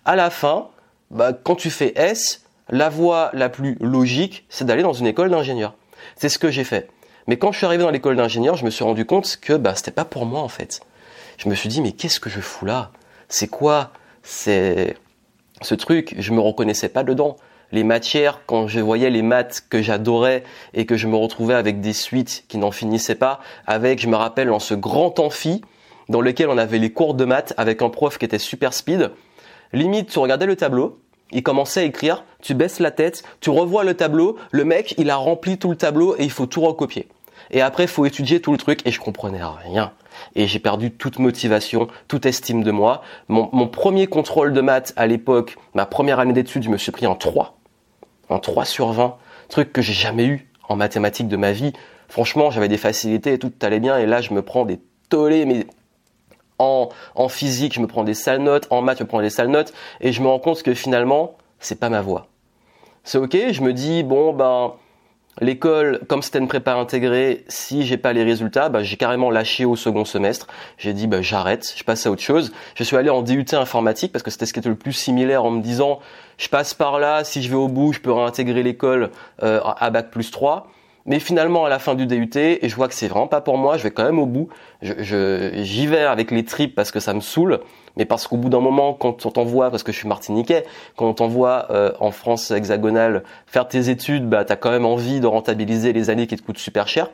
à 0.04 0.16
la 0.16 0.30
fin, 0.30 0.68
bah, 1.10 1.32
quand 1.32 1.56
tu 1.56 1.70
fais 1.70 1.92
S, 1.96 2.44
la 2.68 2.88
voie 2.88 3.30
la 3.32 3.48
plus 3.48 3.76
logique, 3.80 4.46
c'est 4.48 4.64
d'aller 4.64 4.82
dans 4.82 4.92
une 4.92 5.06
école 5.06 5.30
d'ingénieur. 5.30 5.74
C'est 6.16 6.28
ce 6.28 6.38
que 6.38 6.50
j'ai 6.50 6.64
fait. 6.64 6.88
Mais 7.28 7.36
quand 7.36 7.52
je 7.52 7.58
suis 7.58 7.66
arrivé 7.66 7.84
dans 7.84 7.90
l'école 7.90 8.16
d'ingénieur, 8.16 8.56
je 8.56 8.64
me 8.64 8.70
suis 8.70 8.82
rendu 8.82 9.04
compte 9.04 9.38
que 9.40 9.52
bah, 9.52 9.74
c'était 9.76 9.90
pas 9.90 10.06
pour 10.06 10.24
moi 10.24 10.40
en 10.40 10.48
fait. 10.48 10.80
Je 11.36 11.48
me 11.48 11.54
suis 11.54 11.68
dit 11.68 11.82
mais 11.82 11.92
qu'est-ce 11.92 12.20
que 12.20 12.30
je 12.30 12.40
fous 12.40 12.64
là? 12.64 12.90
C'est 13.28 13.48
quoi? 13.48 13.90
C'est 14.22 14.96
ce 15.60 15.74
truc, 15.74 16.14
je 16.18 16.32
me 16.32 16.40
reconnaissais 16.40 16.88
pas 16.88 17.04
dedans. 17.04 17.36
Les 17.70 17.84
matières, 17.84 18.40
quand 18.46 18.66
je 18.66 18.80
voyais 18.80 19.10
les 19.10 19.20
maths 19.20 19.62
que 19.68 19.82
j'adorais 19.82 20.42
et 20.72 20.86
que 20.86 20.96
je 20.96 21.06
me 21.06 21.16
retrouvais 21.16 21.52
avec 21.52 21.82
des 21.82 21.92
suites 21.92 22.44
qui 22.48 22.56
n'en 22.56 22.70
finissaient 22.70 23.14
pas, 23.14 23.40
avec, 23.66 24.00
je 24.00 24.08
me 24.08 24.16
rappelle, 24.16 24.48
dans 24.48 24.58
ce 24.58 24.72
grand 24.72 25.18
amphi 25.18 25.60
dans 26.08 26.22
lequel 26.22 26.48
on 26.48 26.56
avait 26.56 26.78
les 26.78 26.90
cours 26.90 27.12
de 27.12 27.26
maths 27.26 27.52
avec 27.58 27.82
un 27.82 27.90
prof 27.90 28.16
qui 28.16 28.24
était 28.24 28.38
super 28.38 28.72
speed. 28.72 29.10
Limite, 29.74 30.08
tu 30.08 30.18
regardais 30.18 30.46
le 30.46 30.56
tableau, 30.56 30.98
il 31.30 31.42
commençait 31.42 31.80
à 31.80 31.84
écrire, 31.84 32.24
tu 32.40 32.54
baisses 32.54 32.80
la 32.80 32.90
tête, 32.90 33.22
tu 33.40 33.50
revois 33.50 33.84
le 33.84 33.92
tableau, 33.92 34.38
le 34.50 34.64
mec, 34.64 34.94
il 34.96 35.10
a 35.10 35.16
rempli 35.16 35.58
tout 35.58 35.68
le 35.68 35.76
tableau 35.76 36.16
et 36.16 36.24
il 36.24 36.30
faut 36.30 36.46
tout 36.46 36.62
recopier. 36.62 37.06
Et 37.50 37.60
après, 37.60 37.86
faut 37.86 38.04
étudier 38.06 38.40
tout 38.40 38.52
le 38.52 38.58
truc 38.58 38.80
et 38.86 38.90
je 38.90 39.00
comprenais 39.00 39.40
rien. 39.42 39.92
Et 40.34 40.46
j'ai 40.46 40.58
perdu 40.58 40.90
toute 40.90 41.18
motivation, 41.18 41.88
toute 42.08 42.26
estime 42.26 42.62
de 42.62 42.70
moi. 42.70 43.02
Mon, 43.28 43.48
mon 43.52 43.68
premier 43.68 44.06
contrôle 44.06 44.52
de 44.52 44.60
maths 44.60 44.92
à 44.96 45.06
l'époque, 45.06 45.56
ma 45.74 45.86
première 45.86 46.18
année 46.18 46.32
d'études, 46.32 46.62
je 46.62 46.70
me 46.70 46.76
suis 46.76 46.92
pris 46.92 47.06
en 47.06 47.14
3. 47.14 47.58
En 48.28 48.38
3 48.38 48.64
sur 48.64 48.92
20. 48.92 49.16
Truc 49.48 49.72
que 49.72 49.80
j'ai 49.80 49.92
jamais 49.92 50.26
eu 50.26 50.48
en 50.68 50.76
mathématiques 50.76 51.28
de 51.28 51.36
ma 51.36 51.52
vie. 51.52 51.72
Franchement, 52.08 52.50
j'avais 52.50 52.68
des 52.68 52.76
facilités 52.78 53.34
et 53.34 53.38
tout 53.38 53.52
allait 53.62 53.80
bien. 53.80 53.98
Et 53.98 54.06
là, 54.06 54.20
je 54.20 54.34
me 54.34 54.42
prends 54.42 54.64
des 54.64 54.80
tollés, 55.08 55.46
mais 55.46 55.66
en, 56.58 56.88
en 57.14 57.28
physique, 57.28 57.74
je 57.74 57.80
me 57.80 57.86
prends 57.86 58.04
des 58.04 58.14
sales 58.14 58.42
notes. 58.42 58.66
En 58.70 58.82
maths, 58.82 58.98
je 58.98 59.04
me 59.04 59.08
prends 59.08 59.22
des 59.22 59.30
sales 59.30 59.48
notes. 59.48 59.72
Et 60.00 60.12
je 60.12 60.22
me 60.22 60.28
rends 60.28 60.38
compte 60.38 60.62
que 60.62 60.74
finalement, 60.74 61.36
c'est 61.60 61.80
pas 61.80 61.88
ma 61.88 62.02
voie. 62.02 62.28
C'est 63.04 63.18
ok, 63.18 63.36
je 63.52 63.62
me 63.62 63.72
dis, 63.72 64.02
bon, 64.02 64.32
ben, 64.34 64.74
L'école, 65.40 66.00
comme 66.08 66.22
c'était 66.22 66.38
une 66.38 66.48
prépa 66.48 66.74
intégrée, 66.74 67.44
si 67.48 67.84
j'ai 67.84 67.96
pas 67.96 68.12
les 68.12 68.24
résultats, 68.24 68.68
bah, 68.68 68.82
j'ai 68.82 68.96
carrément 68.96 69.30
lâché 69.30 69.64
au 69.64 69.76
second 69.76 70.04
semestre. 70.04 70.46
J'ai 70.78 70.92
dit 70.92 71.06
bah, 71.06 71.22
j'arrête, 71.22 71.72
je 71.76 71.84
passe 71.84 72.06
à 72.06 72.10
autre 72.10 72.22
chose. 72.22 72.52
Je 72.74 72.84
suis 72.84 72.96
allé 72.96 73.10
en 73.10 73.22
DUT 73.22 73.46
informatique 73.52 74.12
parce 74.12 74.22
que 74.22 74.30
c'était 74.30 74.46
ce 74.46 74.52
qui 74.52 74.58
était 74.58 74.68
le 74.68 74.74
plus 74.74 74.92
similaire 74.92 75.44
en 75.44 75.50
me 75.50 75.62
disant 75.62 76.00
je 76.38 76.48
passe 76.48 76.74
par 76.74 76.98
là, 76.98 77.24
si 77.24 77.42
je 77.42 77.48
vais 77.48 77.56
au 77.56 77.68
bout, 77.68 77.92
je 77.92 78.00
peux 78.00 78.12
réintégrer 78.12 78.62
l'école 78.62 79.10
euh, 79.42 79.60
à 79.64 79.90
bac 79.90 80.10
plus 80.10 80.30
3. 80.30 80.68
Mais 81.08 81.20
finalement, 81.20 81.64
à 81.64 81.70
la 81.70 81.78
fin 81.78 81.94
du 81.94 82.06
DUT, 82.06 82.36
et 82.36 82.68
je 82.68 82.76
vois 82.76 82.86
que 82.86 82.92
c'est 82.92 83.08
vraiment 83.08 83.28
pas 83.28 83.40
pour 83.40 83.56
moi, 83.56 83.78
je 83.78 83.82
vais 83.82 83.90
quand 83.90 84.04
même 84.04 84.18
au 84.18 84.26
bout. 84.26 84.50
J'y 84.82 84.92
je, 85.02 85.88
vais 85.88 86.02
avec 86.02 86.30
les 86.30 86.44
tripes 86.44 86.74
parce 86.74 86.90
que 86.90 87.00
ça 87.00 87.14
me 87.14 87.20
saoule, 87.20 87.60
mais 87.98 88.04
parce 88.04 88.28
qu'au 88.28 88.36
bout 88.36 88.48
d'un 88.48 88.60
moment, 88.60 88.94
quand 88.94 89.26
on 89.26 89.30
t'envoie, 89.30 89.70
parce 89.70 89.82
que 89.82 89.90
je 89.90 89.98
suis 89.98 90.08
martiniquais, 90.08 90.64
quand 90.96 91.08
on 91.08 91.14
t'envoie 91.14 91.66
euh, 91.70 91.92
en 91.98 92.12
France 92.12 92.52
hexagonale 92.52 93.24
faire 93.46 93.66
tes 93.66 93.90
études, 93.90 94.28
bah 94.28 94.44
t'as 94.44 94.54
quand 94.54 94.70
même 94.70 94.86
envie 94.86 95.18
de 95.18 95.26
rentabiliser 95.26 95.92
les 95.92 96.08
années 96.08 96.28
qui 96.28 96.36
te 96.36 96.42
coûtent 96.42 96.58
super 96.58 96.86
cher. 96.86 97.10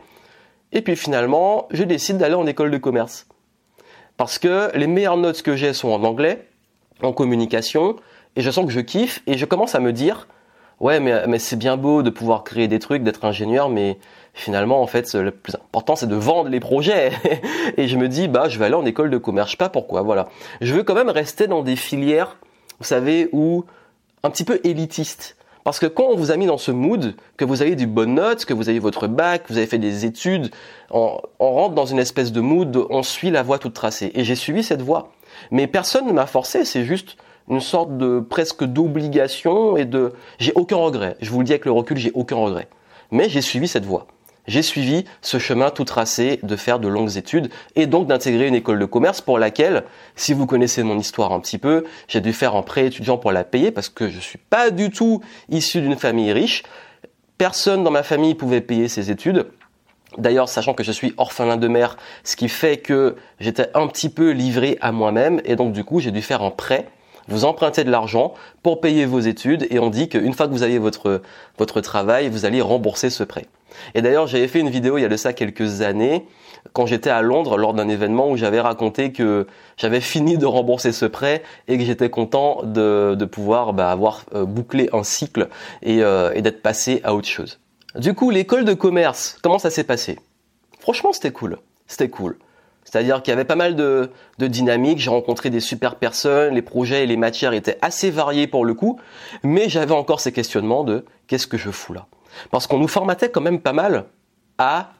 Et 0.72 0.82
puis 0.82 0.94
finalement, 0.94 1.66
je 1.70 1.84
décide 1.84 2.18
d'aller 2.18 2.34
en 2.34 2.46
école 2.46 2.70
de 2.70 2.76
commerce. 2.76 3.26
Parce 4.18 4.38
que 4.38 4.70
les 4.76 4.86
meilleures 4.86 5.16
notes 5.16 5.40
que 5.40 5.56
j'ai 5.56 5.72
sont 5.72 5.88
en 5.88 6.04
anglais, 6.04 6.46
en 7.02 7.12
communication, 7.12 7.96
et 8.36 8.42
je 8.42 8.50
sens 8.50 8.66
que 8.66 8.70
je 8.70 8.80
kiffe, 8.80 9.22
et 9.26 9.38
je 9.38 9.46
commence 9.46 9.74
à 9.74 9.80
me 9.80 9.92
dire, 9.92 10.28
ouais, 10.80 11.00
mais 11.00 11.38
c'est 11.38 11.56
bien 11.56 11.76
beau 11.76 12.02
de 12.02 12.10
pouvoir 12.10 12.44
créer 12.44 12.68
des 12.68 12.78
trucs, 12.78 13.02
d'être 13.02 13.24
ingénieur, 13.24 13.70
mais 13.70 13.98
finalement, 14.34 14.82
en 14.82 14.86
fait, 14.86 15.14
le 15.14 15.30
plus 15.30 15.54
important, 15.54 15.96
c'est 15.96 16.08
de 16.08 16.16
vendre 16.16 16.50
les 16.50 16.60
projets. 16.60 17.12
et 17.76 17.88
je 17.88 17.96
me 17.96 18.08
dis, 18.08 18.28
bah, 18.28 18.48
je 18.48 18.58
vais 18.58 18.66
aller 18.66 18.74
en 18.74 18.84
école 18.84 19.10
de 19.10 19.18
commerce. 19.18 19.48
Je 19.48 19.52
sais 19.52 19.56
pas 19.56 19.68
pourquoi, 19.68 20.02
voilà. 20.02 20.28
Je 20.60 20.74
veux 20.74 20.82
quand 20.82 20.94
même 20.94 21.08
rester 21.08 21.46
dans 21.46 21.62
des 21.62 21.76
filières, 21.76 22.36
vous 22.80 22.84
savez, 22.84 23.28
où 23.32 23.64
un 24.24 24.30
petit 24.30 24.44
peu 24.44 24.60
élitistes. 24.64 25.36
Parce 25.62 25.78
que 25.78 25.86
quand 25.86 26.04
on 26.04 26.16
vous 26.16 26.30
a 26.30 26.36
mis 26.36 26.44
dans 26.44 26.58
ce 26.58 26.70
mood, 26.70 27.14
que 27.38 27.44
vous 27.46 27.62
avez 27.62 27.74
du 27.74 27.86
bonnes 27.86 28.16
notes, 28.16 28.44
que 28.44 28.52
vous 28.52 28.68
avez 28.68 28.78
votre 28.78 29.06
bac, 29.06 29.44
que 29.44 29.52
vous 29.52 29.56
avez 29.56 29.66
fait 29.66 29.78
des 29.78 30.04
études, 30.04 30.50
on, 30.90 31.18
rentre 31.38 31.74
dans 31.74 31.86
une 31.86 31.98
espèce 31.98 32.32
de 32.32 32.40
mood, 32.40 32.86
on 32.90 33.02
suit 33.02 33.30
la 33.30 33.42
voie 33.42 33.58
toute 33.58 33.72
tracée. 33.72 34.10
Et 34.14 34.24
j'ai 34.24 34.34
suivi 34.34 34.62
cette 34.62 34.82
voie. 34.82 35.12
Mais 35.50 35.66
personne 35.66 36.06
ne 36.06 36.12
m'a 36.12 36.26
forcé, 36.26 36.66
c'est 36.66 36.84
juste 36.84 37.16
une 37.48 37.60
sorte 37.60 37.96
de 37.96 38.20
presque 38.20 38.64
d'obligation 38.64 39.76
et 39.76 39.84
de... 39.86 40.12
J'ai 40.38 40.52
aucun 40.54 40.76
regret. 40.76 41.16
Je 41.20 41.30
vous 41.30 41.38
le 41.38 41.44
dis 41.44 41.52
avec 41.52 41.64
le 41.64 41.72
recul, 41.72 41.96
j'ai 41.96 42.12
aucun 42.14 42.36
regret. 42.36 42.68
Mais 43.10 43.28
j'ai 43.28 43.40
suivi 43.40 43.66
cette 43.66 43.84
voie 43.84 44.06
j'ai 44.46 44.62
suivi 44.62 45.04
ce 45.22 45.38
chemin 45.38 45.70
tout 45.70 45.84
tracé 45.84 46.40
de 46.42 46.56
faire 46.56 46.78
de 46.78 46.88
longues 46.88 47.16
études 47.16 47.50
et 47.76 47.86
donc 47.86 48.06
d'intégrer 48.06 48.46
une 48.46 48.54
école 48.54 48.78
de 48.78 48.84
commerce 48.84 49.20
pour 49.20 49.38
laquelle, 49.38 49.84
si 50.16 50.32
vous 50.32 50.46
connaissez 50.46 50.82
mon 50.82 50.98
histoire 50.98 51.32
un 51.32 51.40
petit 51.40 51.58
peu, 51.58 51.84
j'ai 52.08 52.20
dû 52.20 52.32
faire 52.32 52.54
un 52.54 52.62
prêt 52.62 52.86
étudiant 52.86 53.16
pour 53.16 53.32
la 53.32 53.44
payer 53.44 53.70
parce 53.70 53.88
que 53.88 54.08
je 54.08 54.18
suis 54.18 54.38
pas 54.38 54.70
du 54.70 54.90
tout 54.90 55.22
issu 55.48 55.80
d'une 55.80 55.96
famille 55.96 56.32
riche. 56.32 56.62
Personne 57.38 57.82
dans 57.84 57.90
ma 57.90 58.02
famille 58.02 58.34
pouvait 58.34 58.60
payer 58.60 58.88
ses 58.88 59.10
études. 59.10 59.46
D'ailleurs, 60.18 60.48
sachant 60.48 60.74
que 60.74 60.84
je 60.84 60.92
suis 60.92 61.14
orphelin 61.16 61.56
de 61.56 61.66
mère, 61.66 61.96
ce 62.22 62.36
qui 62.36 62.48
fait 62.48 62.76
que 62.76 63.16
j'étais 63.40 63.68
un 63.74 63.88
petit 63.88 64.08
peu 64.08 64.30
livré 64.30 64.78
à 64.80 64.92
moi-même 64.92 65.40
et 65.44 65.56
donc 65.56 65.72
du 65.72 65.82
coup, 65.84 66.00
j'ai 66.00 66.12
dû 66.12 66.22
faire 66.22 66.42
un 66.42 66.50
prêt 66.50 66.86
vous 67.28 67.44
empruntez 67.44 67.84
de 67.84 67.90
l'argent 67.90 68.34
pour 68.62 68.80
payer 68.80 69.06
vos 69.06 69.20
études 69.20 69.66
et 69.70 69.78
on 69.78 69.90
dit 69.90 70.08
qu'une 70.08 70.32
fois 70.32 70.46
que 70.46 70.52
vous 70.52 70.62
avez 70.62 70.78
votre, 70.78 71.22
votre 71.58 71.80
travail, 71.80 72.28
vous 72.28 72.44
allez 72.44 72.60
rembourser 72.60 73.10
ce 73.10 73.24
prêt. 73.24 73.46
Et 73.94 74.02
d'ailleurs, 74.02 74.26
j'avais 74.26 74.48
fait 74.48 74.60
une 74.60 74.70
vidéo 74.70 74.98
il 74.98 75.02
y 75.02 75.04
a 75.04 75.08
de 75.08 75.16
ça 75.16 75.32
quelques 75.32 75.80
années, 75.80 76.26
quand 76.72 76.86
j'étais 76.86 77.10
à 77.10 77.22
Londres 77.22 77.56
lors 77.56 77.74
d'un 77.74 77.88
événement 77.88 78.30
où 78.30 78.36
j'avais 78.36 78.60
raconté 78.60 79.12
que 79.12 79.46
j'avais 79.76 80.00
fini 80.02 80.38
de 80.38 80.46
rembourser 80.46 80.92
ce 80.92 81.06
prêt 81.06 81.42
et 81.68 81.78
que 81.78 81.84
j'étais 81.84 82.10
content 82.10 82.62
de, 82.62 83.14
de 83.18 83.24
pouvoir 83.24 83.72
bah, 83.72 83.90
avoir 83.90 84.24
euh, 84.34 84.44
bouclé 84.44 84.88
un 84.92 85.02
cycle 85.02 85.48
et, 85.82 86.02
euh, 86.02 86.32
et 86.34 86.42
d'être 86.42 86.62
passé 86.62 87.00
à 87.04 87.14
autre 87.14 87.28
chose. 87.28 87.60
Du 87.96 88.14
coup, 88.14 88.30
l'école 88.30 88.64
de 88.64 88.74
commerce, 88.74 89.38
comment 89.42 89.58
ça 89.58 89.70
s'est 89.70 89.84
passé? 89.84 90.18
Franchement, 90.80 91.12
c'était 91.12 91.30
cool. 91.30 91.58
C'était 91.86 92.08
cool. 92.08 92.38
C'est-à-dire 92.84 93.22
qu'il 93.22 93.32
y 93.32 93.34
avait 93.34 93.44
pas 93.44 93.56
mal 93.56 93.76
de, 93.76 94.10
de 94.38 94.46
dynamique, 94.46 94.98
j'ai 94.98 95.10
rencontré 95.10 95.50
des 95.50 95.60
super 95.60 95.96
personnes, 95.96 96.54
les 96.54 96.62
projets 96.62 97.04
et 97.04 97.06
les 97.06 97.16
matières 97.16 97.52
étaient 97.52 97.78
assez 97.82 98.10
variés 98.10 98.46
pour 98.46 98.64
le 98.64 98.74
coup, 98.74 99.00
mais 99.42 99.68
j'avais 99.68 99.94
encore 99.94 100.20
ces 100.20 100.32
questionnements 100.32 100.84
de 100.84 101.04
qu'est-ce 101.26 101.46
que 101.46 101.56
je 101.56 101.70
fous 101.70 101.94
là? 101.94 102.06
Parce 102.50 102.66
qu'on 102.66 102.78
nous 102.78 102.88
formatait 102.88 103.30
quand 103.30 103.40
même 103.40 103.60
pas 103.60 103.72
mal 103.72 104.04
à 104.58 104.90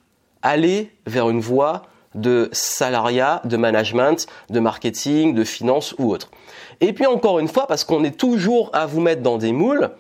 aller 0.42 0.92
vers 1.06 1.28
une 1.30 1.40
voie 1.40 1.82
de 2.14 2.48
salariat, 2.52 3.42
de 3.44 3.56
management, 3.56 4.26
de 4.50 4.60
marketing, 4.60 5.34
de 5.34 5.44
finance 5.44 5.94
ou 5.98 6.12
autre. 6.12 6.30
Et 6.80 6.92
puis 6.92 7.06
encore 7.06 7.38
une 7.38 7.48
fois, 7.48 7.66
parce 7.66 7.84
qu'on 7.84 8.04
est 8.04 8.16
toujours 8.16 8.70
à 8.72 8.86
vous 8.86 9.00
mettre 9.00 9.22
dans 9.22 9.36
des 9.36 9.52
moules, 9.52 9.90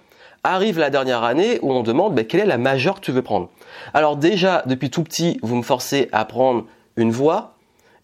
arrive 0.44 0.78
la 0.78 0.90
dernière 0.90 1.24
année 1.24 1.58
où 1.62 1.72
on 1.72 1.82
demande 1.82 2.14
ben, 2.14 2.24
quelle 2.24 2.40
est 2.40 2.46
la 2.46 2.58
majeure 2.58 2.96
que 2.96 3.00
tu 3.00 3.12
veux 3.12 3.22
prendre? 3.22 3.48
Alors 3.94 4.16
déjà, 4.16 4.62
depuis 4.66 4.90
tout 4.90 5.02
petit, 5.02 5.38
vous 5.42 5.56
me 5.56 5.62
forcez 5.62 6.08
à 6.12 6.24
prendre 6.24 6.66
une 6.96 7.10
voie, 7.10 7.53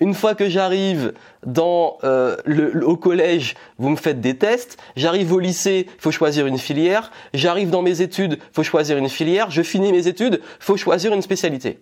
une 0.01 0.15
fois 0.15 0.35
que 0.35 0.49
j'arrive 0.49 1.13
euh, 1.47 2.37
au 2.83 2.97
collège, 2.97 3.55
vous 3.79 3.91
me 3.91 3.97
faites 3.97 4.21
des 4.21 4.37
tests. 4.37 4.79
J'arrive 4.97 5.33
au 5.33 5.39
lycée, 5.39 5.87
faut 5.99 6.11
choisir 6.11 6.47
une 6.47 6.59
filière. 6.59 7.13
J'arrive 7.35 7.71
dans 7.71 7.83
mes 7.83 8.01
études, 8.01 8.39
faut 8.53 8.63
choisir 8.63 8.97
une 8.97 9.11
filière. 9.11 9.51
Je 9.51 9.63
finis 9.63 9.93
mes 9.93 10.09
études, 10.09 10.41
faut 10.59 10.77
choisir 10.77 11.13
une 11.13 11.23
spécialité. 11.23 11.79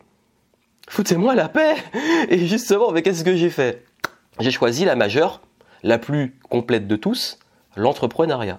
Foutez-moi 0.88 1.34
la 1.34 1.48
paix. 1.48 1.76
Et 2.28 2.46
justement, 2.46 2.90
mais 2.90 3.02
qu'est-ce 3.02 3.24
que 3.24 3.36
j'ai 3.36 3.50
fait? 3.50 3.84
J'ai 4.40 4.50
choisi 4.50 4.84
la 4.84 4.96
majeure, 4.96 5.40
la 5.82 5.98
plus 5.98 6.36
complète 6.48 6.88
de 6.88 6.96
tous, 6.96 7.38
l'entrepreneuriat. 7.76 8.58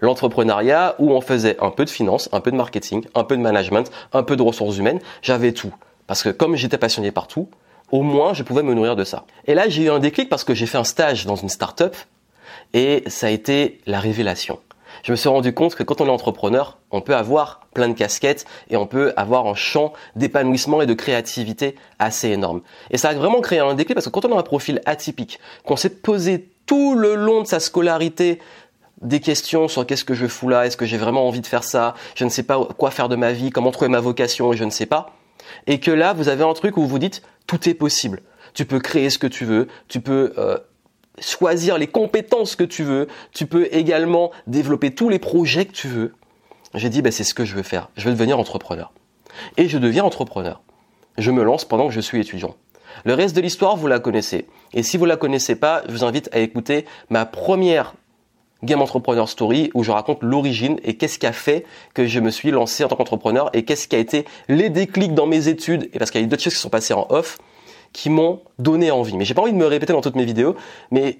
L'entrepreneuriat 0.00 0.96
où 0.98 1.12
on 1.12 1.20
faisait 1.20 1.56
un 1.60 1.70
peu 1.70 1.84
de 1.84 1.90
finance, 1.90 2.28
un 2.32 2.40
peu 2.40 2.50
de 2.50 2.56
marketing, 2.56 3.04
un 3.14 3.22
peu 3.22 3.36
de 3.36 3.42
management, 3.42 3.90
un 4.12 4.24
peu 4.24 4.34
de 4.34 4.42
ressources 4.42 4.76
humaines. 4.76 4.98
J'avais 5.22 5.52
tout. 5.52 5.72
Parce 6.08 6.24
que 6.24 6.30
comme 6.30 6.56
j'étais 6.56 6.78
passionné 6.78 7.12
par 7.12 7.28
tout, 7.28 7.48
au 7.92 8.02
moins 8.02 8.34
je 8.34 8.42
pouvais 8.42 8.62
me 8.62 8.74
nourrir 8.74 8.96
de 8.96 9.04
ça. 9.04 9.24
Et 9.46 9.54
là, 9.54 9.68
j'ai 9.68 9.84
eu 9.84 9.90
un 9.90 10.00
déclic 10.00 10.28
parce 10.28 10.42
que 10.42 10.54
j'ai 10.54 10.66
fait 10.66 10.78
un 10.78 10.84
stage 10.84 11.26
dans 11.26 11.36
une 11.36 11.48
start-up 11.48 11.94
et 12.72 13.04
ça 13.06 13.28
a 13.28 13.30
été 13.30 13.80
la 13.86 14.00
révélation. 14.00 14.58
Je 15.02 15.12
me 15.12 15.16
suis 15.16 15.28
rendu 15.28 15.54
compte 15.54 15.74
que 15.74 15.82
quand 15.82 16.00
on 16.00 16.06
est 16.06 16.10
entrepreneur, 16.10 16.78
on 16.90 17.00
peut 17.00 17.14
avoir 17.14 17.66
plein 17.74 17.88
de 17.88 17.94
casquettes 17.94 18.44
et 18.70 18.76
on 18.76 18.86
peut 18.86 19.12
avoir 19.16 19.46
un 19.46 19.54
champ 19.54 19.92
d'épanouissement 20.16 20.82
et 20.82 20.86
de 20.86 20.94
créativité 20.94 21.76
assez 21.98 22.28
énorme. 22.28 22.62
Et 22.90 22.98
ça 22.98 23.10
a 23.10 23.14
vraiment 23.14 23.40
créé 23.40 23.58
un 23.58 23.74
déclic 23.74 23.94
parce 23.94 24.06
que 24.06 24.10
quand 24.10 24.24
on 24.24 24.36
a 24.36 24.40
un 24.40 24.42
profil 24.42 24.80
atypique, 24.84 25.38
qu'on 25.64 25.76
s'est 25.76 25.90
posé 25.90 26.50
tout 26.66 26.94
le 26.94 27.14
long 27.14 27.42
de 27.42 27.46
sa 27.46 27.58
scolarité 27.60 28.38
des 29.00 29.20
questions 29.20 29.66
sur 29.66 29.84
qu'est-ce 29.84 30.04
que 30.04 30.14
je 30.14 30.26
fous 30.26 30.48
là, 30.48 30.66
est-ce 30.66 30.76
que 30.76 30.86
j'ai 30.86 30.98
vraiment 30.98 31.26
envie 31.26 31.40
de 31.40 31.46
faire 31.46 31.64
ça, 31.64 31.94
je 32.14 32.24
ne 32.24 32.30
sais 32.30 32.44
pas 32.44 32.64
quoi 32.78 32.90
faire 32.90 33.08
de 33.08 33.16
ma 33.16 33.32
vie, 33.32 33.50
comment 33.50 33.72
trouver 33.72 33.88
ma 33.88 33.98
vocation 33.98 34.52
et 34.52 34.56
je 34.56 34.62
ne 34.62 34.70
sais 34.70 34.86
pas, 34.86 35.12
et 35.66 35.80
que 35.80 35.90
là, 35.90 36.12
vous 36.12 36.28
avez 36.28 36.44
un 36.44 36.52
truc 36.54 36.76
où 36.76 36.82
vous 36.82 36.88
vous 36.88 36.98
dites, 36.98 37.22
tout 37.46 37.68
est 37.68 37.74
possible. 37.74 38.22
Tu 38.54 38.64
peux 38.64 38.80
créer 38.80 39.10
ce 39.10 39.18
que 39.18 39.26
tu 39.26 39.44
veux, 39.44 39.68
tu 39.88 40.00
peux 40.00 40.34
euh, 40.38 40.58
choisir 41.20 41.78
les 41.78 41.86
compétences 41.86 42.56
que 42.56 42.64
tu 42.64 42.84
veux, 42.84 43.08
tu 43.32 43.46
peux 43.46 43.68
également 43.72 44.30
développer 44.46 44.94
tous 44.94 45.08
les 45.08 45.18
projets 45.18 45.64
que 45.64 45.72
tu 45.72 45.88
veux. 45.88 46.14
J'ai 46.74 46.88
dit, 46.88 47.02
bah, 47.02 47.10
c'est 47.10 47.24
ce 47.24 47.34
que 47.34 47.44
je 47.44 47.54
veux 47.54 47.62
faire. 47.62 47.90
Je 47.96 48.04
veux 48.06 48.14
devenir 48.14 48.38
entrepreneur. 48.38 48.92
Et 49.56 49.68
je 49.68 49.78
deviens 49.78 50.04
entrepreneur. 50.04 50.62
Je 51.18 51.30
me 51.30 51.42
lance 51.42 51.64
pendant 51.64 51.88
que 51.88 51.94
je 51.94 52.00
suis 52.00 52.20
étudiant. 52.20 52.56
Le 53.04 53.14
reste 53.14 53.34
de 53.36 53.40
l'histoire, 53.40 53.76
vous 53.76 53.86
la 53.86 53.98
connaissez. 53.98 54.46
Et 54.74 54.82
si 54.82 54.96
vous 54.96 55.04
la 55.04 55.16
connaissez 55.16 55.56
pas, 55.56 55.82
je 55.86 55.92
vous 55.92 56.04
invite 56.04 56.28
à 56.32 56.38
écouter 56.38 56.84
ma 57.10 57.26
première 57.26 57.94
Game 58.62 58.80
Entrepreneur 58.80 59.28
Story 59.28 59.70
où 59.74 59.82
je 59.82 59.90
raconte 59.90 60.22
l'origine 60.22 60.78
et 60.84 60.96
qu'est-ce 60.96 61.18
qui 61.18 61.26
a 61.26 61.32
fait 61.32 61.64
que 61.94 62.06
je 62.06 62.20
me 62.20 62.30
suis 62.30 62.50
lancé 62.50 62.84
en 62.84 62.88
tant 62.88 62.96
qu'entrepreneur 62.96 63.50
et 63.52 63.64
qu'est-ce 63.64 63.88
qui 63.88 63.96
a 63.96 63.98
été 63.98 64.24
les 64.48 64.70
déclics 64.70 65.14
dans 65.14 65.26
mes 65.26 65.48
études 65.48 65.88
et 65.92 65.98
parce 65.98 66.10
qu'il 66.10 66.20
y 66.20 66.24
a 66.24 66.26
eu 66.26 66.28
d'autres 66.28 66.42
choses 66.42 66.54
qui 66.54 66.60
sont 66.60 66.70
passées 66.70 66.94
en 66.94 67.06
off 67.10 67.38
qui 67.92 68.10
m'ont 68.10 68.40
donné 68.58 68.90
envie. 68.90 69.16
Mais 69.16 69.24
j'ai 69.24 69.34
pas 69.34 69.42
envie 69.42 69.52
de 69.52 69.58
me 69.58 69.66
répéter 69.66 69.92
dans 69.92 70.00
toutes 70.00 70.16
mes 70.16 70.24
vidéos, 70.24 70.56
mais 70.90 71.18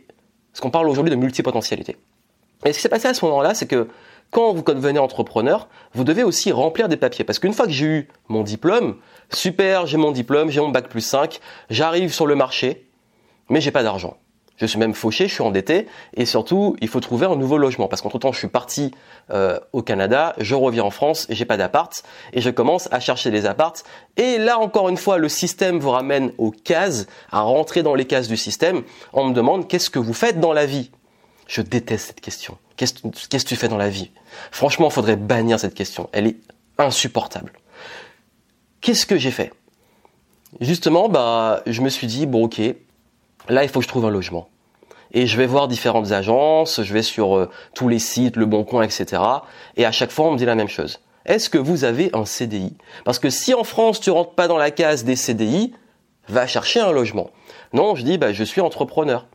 ce 0.52 0.60
qu'on 0.60 0.70
parle 0.70 0.88
aujourd'hui 0.88 1.10
de 1.10 1.16
multipotentialité. 1.16 1.96
Et 2.64 2.72
ce 2.72 2.78
qui 2.78 2.82
s'est 2.82 2.88
passé 2.88 3.08
à 3.08 3.14
ce 3.14 3.24
moment-là, 3.24 3.54
c'est 3.54 3.66
que 3.66 3.88
quand 4.30 4.54
vous 4.54 4.62
devenez 4.62 4.98
entrepreneur, 4.98 5.68
vous 5.92 6.04
devez 6.04 6.22
aussi 6.22 6.52
remplir 6.52 6.88
des 6.88 6.96
papiers. 6.96 7.24
Parce 7.24 7.38
qu'une 7.38 7.52
fois 7.52 7.66
que 7.66 7.72
j'ai 7.72 7.86
eu 7.86 8.08
mon 8.28 8.42
diplôme, 8.42 8.96
super, 9.30 9.86
j'ai 9.86 9.98
mon 9.98 10.10
diplôme, 10.10 10.50
j'ai 10.50 10.60
mon 10.60 10.70
bac 10.70 10.88
plus 10.88 11.02
5, 11.02 11.40
j'arrive 11.68 12.12
sur 12.12 12.26
le 12.26 12.34
marché, 12.34 12.88
mais 13.50 13.60
j'ai 13.60 13.70
pas 13.70 13.82
d'argent. 13.82 14.16
Je 14.62 14.66
suis 14.68 14.78
même 14.78 14.94
fauché, 14.94 15.26
je 15.26 15.34
suis 15.34 15.42
endetté 15.42 15.88
et 16.14 16.24
surtout 16.24 16.76
il 16.80 16.86
faut 16.86 17.00
trouver 17.00 17.26
un 17.26 17.34
nouveau 17.34 17.58
logement 17.58 17.88
parce 17.88 18.00
qu'entre 18.00 18.20
temps 18.20 18.30
je 18.30 18.38
suis 18.38 18.46
parti 18.46 18.92
euh, 19.32 19.58
au 19.72 19.82
Canada, 19.82 20.34
je 20.38 20.54
reviens 20.54 20.84
en 20.84 20.92
France 20.92 21.26
et 21.28 21.34
j'ai 21.34 21.44
pas 21.44 21.56
d'appart 21.56 22.04
et 22.32 22.40
je 22.40 22.48
commence 22.48 22.88
à 22.92 23.00
chercher 23.00 23.32
des 23.32 23.44
apparts 23.44 23.82
et 24.16 24.38
là 24.38 24.60
encore 24.60 24.88
une 24.88 24.96
fois 24.96 25.18
le 25.18 25.28
système 25.28 25.80
vous 25.80 25.90
ramène 25.90 26.32
aux 26.38 26.52
cases, 26.52 27.08
à 27.32 27.40
rentrer 27.40 27.82
dans 27.82 27.96
les 27.96 28.04
cases 28.04 28.28
du 28.28 28.36
système. 28.36 28.82
On 29.12 29.24
me 29.24 29.34
demande 29.34 29.66
qu'est-ce 29.66 29.90
que 29.90 29.98
vous 29.98 30.14
faites 30.14 30.38
dans 30.38 30.52
la 30.52 30.64
vie? 30.64 30.92
Je 31.48 31.60
déteste 31.60 32.06
cette 32.06 32.20
question. 32.20 32.56
Qu'est-ce 32.76 32.94
que 32.94 33.48
tu 33.48 33.56
fais 33.56 33.66
dans 33.68 33.76
la 33.76 33.88
vie? 33.88 34.12
Franchement, 34.52 34.90
il 34.90 34.92
faudrait 34.92 35.16
bannir 35.16 35.58
cette 35.58 35.74
question. 35.74 36.08
Elle 36.12 36.28
est 36.28 36.36
insupportable. 36.78 37.52
Qu'est-ce 38.80 39.06
que 39.06 39.16
j'ai 39.18 39.32
fait? 39.32 39.52
Justement, 40.60 41.08
bah, 41.08 41.62
je 41.66 41.82
me 41.82 41.88
suis 41.88 42.06
dit 42.06 42.26
bon 42.26 42.44
ok, 42.44 42.60
Là, 43.48 43.64
il 43.64 43.68
faut 43.68 43.80
que 43.80 43.84
je 43.84 43.88
trouve 43.88 44.04
un 44.04 44.10
logement. 44.10 44.48
Et 45.12 45.26
je 45.26 45.36
vais 45.36 45.46
voir 45.46 45.68
différentes 45.68 46.12
agences, 46.12 46.82
je 46.82 46.92
vais 46.94 47.02
sur 47.02 47.36
euh, 47.36 47.50
tous 47.74 47.88
les 47.88 47.98
sites, 47.98 48.36
le 48.36 48.46
Bon 48.46 48.64
Coin, 48.64 48.82
etc. 48.82 49.22
Et 49.76 49.84
à 49.84 49.92
chaque 49.92 50.10
fois, 50.10 50.26
on 50.26 50.32
me 50.32 50.38
dit 50.38 50.46
la 50.46 50.54
même 50.54 50.68
chose. 50.68 51.00
Est-ce 51.26 51.50
que 51.50 51.58
vous 51.58 51.84
avez 51.84 52.10
un 52.14 52.24
CDI 52.24 52.76
Parce 53.04 53.18
que 53.18 53.30
si 53.30 53.54
en 53.54 53.62
France, 53.62 54.00
tu 54.00 54.10
rentres 54.10 54.34
pas 54.34 54.48
dans 54.48 54.56
la 54.56 54.70
case 54.70 55.04
des 55.04 55.16
CDI, 55.16 55.74
va 56.28 56.46
chercher 56.46 56.80
un 56.80 56.92
logement. 56.92 57.30
Non, 57.72 57.94
je 57.94 58.02
dis, 58.02 58.18
bah, 58.18 58.32
je 58.32 58.42
suis 58.42 58.60
entrepreneur. 58.60 59.26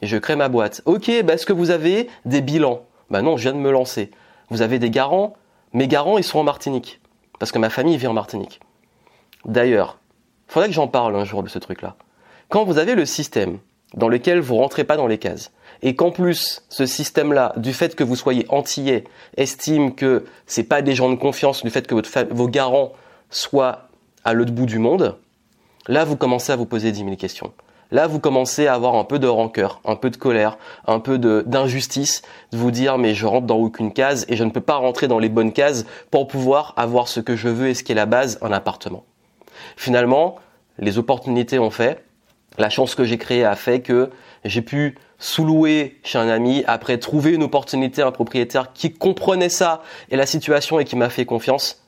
Et 0.00 0.06
je 0.06 0.16
crée 0.16 0.36
ma 0.36 0.48
boîte. 0.48 0.82
Ok, 0.86 1.10
bah, 1.24 1.34
est-ce 1.34 1.46
que 1.46 1.52
vous 1.52 1.70
avez 1.70 2.08
des 2.24 2.40
bilans? 2.40 2.82
Bah 3.10 3.20
non, 3.22 3.36
je 3.36 3.42
viens 3.42 3.52
de 3.52 3.58
me 3.58 3.70
lancer. 3.70 4.10
Vous 4.50 4.62
avez 4.62 4.78
des 4.78 4.90
garants? 4.90 5.34
Mes 5.72 5.88
garants, 5.88 6.18
ils 6.18 6.24
sont 6.24 6.38
en 6.38 6.44
Martinique. 6.44 7.00
Parce 7.38 7.52
que 7.52 7.58
ma 7.58 7.70
famille 7.70 7.96
vit 7.96 8.06
en 8.06 8.12
Martinique. 8.12 8.60
D'ailleurs, 9.44 9.98
faudrait 10.46 10.68
que 10.68 10.74
j'en 10.74 10.88
parle 10.88 11.16
un 11.16 11.24
jour 11.24 11.42
de 11.42 11.48
ce 11.48 11.58
truc-là. 11.58 11.96
Quand 12.48 12.64
vous 12.64 12.78
avez 12.78 12.94
le 12.94 13.04
système 13.04 13.58
dans 13.94 14.08
lequel 14.08 14.40
vous 14.40 14.56
rentrez 14.56 14.84
pas 14.84 14.96
dans 14.96 15.06
les 15.06 15.18
cases, 15.18 15.52
et 15.82 15.94
qu'en 15.94 16.10
plus 16.10 16.62
ce 16.68 16.86
système-là, 16.86 17.52
du 17.56 17.72
fait 17.72 17.94
que 17.94 18.04
vous 18.04 18.16
soyez 18.16 18.46
antillais, 18.48 19.04
estime 19.36 19.94
que 19.94 20.24
c'est 20.46 20.64
pas 20.64 20.82
des 20.82 20.94
gens 20.94 21.10
de 21.10 21.16
confiance, 21.16 21.62
du 21.62 21.70
fait 21.70 21.86
que 21.86 21.94
vos 22.32 22.48
garants 22.48 22.92
soient 23.30 23.88
à 24.24 24.32
l'autre 24.32 24.52
bout 24.52 24.66
du 24.66 24.78
monde, 24.78 25.16
là 25.88 26.04
vous 26.04 26.16
commencez 26.16 26.52
à 26.52 26.56
vous 26.56 26.66
poser 26.66 26.92
10 26.92 27.04
000 27.04 27.16
questions. 27.16 27.52
Là, 27.90 28.08
vous 28.08 28.18
commencez 28.18 28.66
à 28.66 28.74
avoir 28.74 28.96
un 28.96 29.04
peu 29.04 29.20
de 29.20 29.28
rancœur, 29.28 29.80
un 29.84 29.94
peu 29.94 30.10
de 30.10 30.16
colère, 30.16 30.58
un 30.86 30.98
peu 30.98 31.16
d'injustice, 31.18 32.22
de, 32.50 32.56
vous 32.56 32.72
dire 32.72 32.98
mais 32.98 33.14
je 33.14 33.24
rentre 33.24 33.46
dans 33.46 33.58
aucune 33.58 33.92
case 33.92 34.24
et 34.28 34.34
je 34.34 34.42
ne 34.42 34.50
peux 34.50 34.60
pas 34.60 34.74
rentrer 34.74 35.06
dans 35.06 35.20
les 35.20 35.28
bonnes 35.28 35.52
cases 35.52 35.86
pour 36.10 36.26
pouvoir 36.26 36.74
avoir 36.76 37.06
ce 37.06 37.20
que 37.20 37.36
je 37.36 37.48
veux 37.48 37.68
et 37.68 37.74
ce 37.74 37.84
qui 37.84 37.92
est 37.92 37.94
la 37.94 38.06
base, 38.06 38.38
un 38.42 38.50
appartement. 38.50 39.04
Finalement, 39.76 40.36
les 40.78 40.98
opportunités 40.98 41.60
ont 41.60 41.70
fait 41.70 42.04
La 42.58 42.70
chance 42.70 42.94
que 42.94 43.04
j'ai 43.04 43.18
créée 43.18 43.44
a 43.44 43.56
fait 43.56 43.80
que 43.80 44.10
j'ai 44.44 44.62
pu 44.62 44.96
sous-louer 45.18 45.98
chez 46.04 46.18
un 46.18 46.28
ami, 46.28 46.64
après 46.66 46.98
trouver 46.98 47.32
une 47.32 47.42
opportunité, 47.42 48.02
un 48.02 48.12
propriétaire 48.12 48.72
qui 48.72 48.92
comprenait 48.92 49.48
ça 49.48 49.82
et 50.10 50.16
la 50.16 50.26
situation 50.26 50.78
et 50.78 50.84
qui 50.84 50.96
m'a 50.96 51.08
fait 51.08 51.24
confiance. 51.24 51.84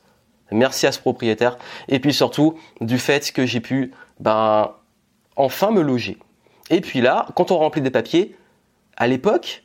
Merci 0.51 0.87
à 0.87 0.91
ce 0.91 0.99
propriétaire. 0.99 1.57
Et 1.87 1.99
puis 1.99 2.13
surtout, 2.13 2.57
du 2.81 2.97
fait 2.97 3.31
que 3.31 3.45
j'ai 3.45 3.59
pu 3.59 3.91
ben, 4.19 4.71
enfin 5.35 5.71
me 5.71 5.81
loger. 5.81 6.17
Et 6.69 6.81
puis 6.81 7.01
là, 7.01 7.27
quand 7.35 7.51
on 7.51 7.57
remplit 7.57 7.81
des 7.81 7.91
papiers, 7.91 8.35
à 8.97 9.07
l'époque, 9.07 9.63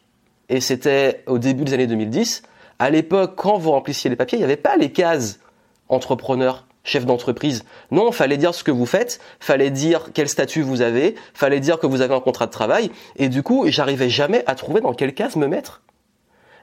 et 0.48 0.60
c'était 0.60 1.24
au 1.26 1.38
début 1.38 1.64
des 1.64 1.74
années 1.74 1.86
2010, 1.86 2.42
à 2.78 2.90
l'époque, 2.90 3.34
quand 3.36 3.58
vous 3.58 3.70
remplissiez 3.70 4.10
les 4.10 4.16
papiers, 4.16 4.38
il 4.38 4.40
n'y 4.40 4.44
avait 4.44 4.56
pas 4.56 4.76
les 4.76 4.92
cases 4.92 5.40
entrepreneur, 5.88 6.66
chef 6.84 7.06
d'entreprise. 7.06 7.64
Non, 7.90 8.12
fallait 8.12 8.36
dire 8.36 8.54
ce 8.54 8.64
que 8.64 8.70
vous 8.70 8.86
faites, 8.86 9.20
fallait 9.40 9.70
dire 9.70 10.10
quel 10.14 10.28
statut 10.28 10.62
vous 10.62 10.82
avez, 10.82 11.14
fallait 11.34 11.60
dire 11.60 11.78
que 11.78 11.86
vous 11.86 12.00
avez 12.00 12.14
un 12.14 12.20
contrat 12.20 12.46
de 12.46 12.50
travail, 12.50 12.90
et 13.16 13.28
du 13.28 13.42
coup, 13.42 13.64
j'arrivais 13.68 14.08
jamais 14.08 14.42
à 14.46 14.54
trouver 14.54 14.80
dans 14.80 14.94
quelle 14.94 15.14
case 15.14 15.36
me 15.36 15.46
mettre. 15.46 15.82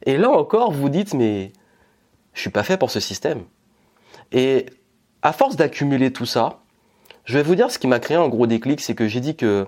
Et 0.05 0.17
là 0.17 0.29
encore, 0.29 0.71
vous 0.71 0.89
dites, 0.89 1.13
mais 1.13 1.51
je 2.33 2.41
suis 2.41 2.49
pas 2.49 2.63
fait 2.63 2.77
pour 2.77 2.91
ce 2.91 2.99
système. 2.99 3.43
Et 4.31 4.65
à 5.21 5.33
force 5.33 5.55
d'accumuler 5.55 6.11
tout 6.11 6.25
ça, 6.25 6.59
je 7.25 7.37
vais 7.37 7.43
vous 7.43 7.55
dire 7.55 7.71
ce 7.71 7.79
qui 7.79 7.87
m'a 7.87 7.99
créé 7.99 8.17
un 8.17 8.27
gros 8.27 8.47
déclic, 8.47 8.81
c'est 8.81 8.95
que 8.95 9.07
j'ai 9.07 9.19
dit 9.19 9.35
que 9.35 9.67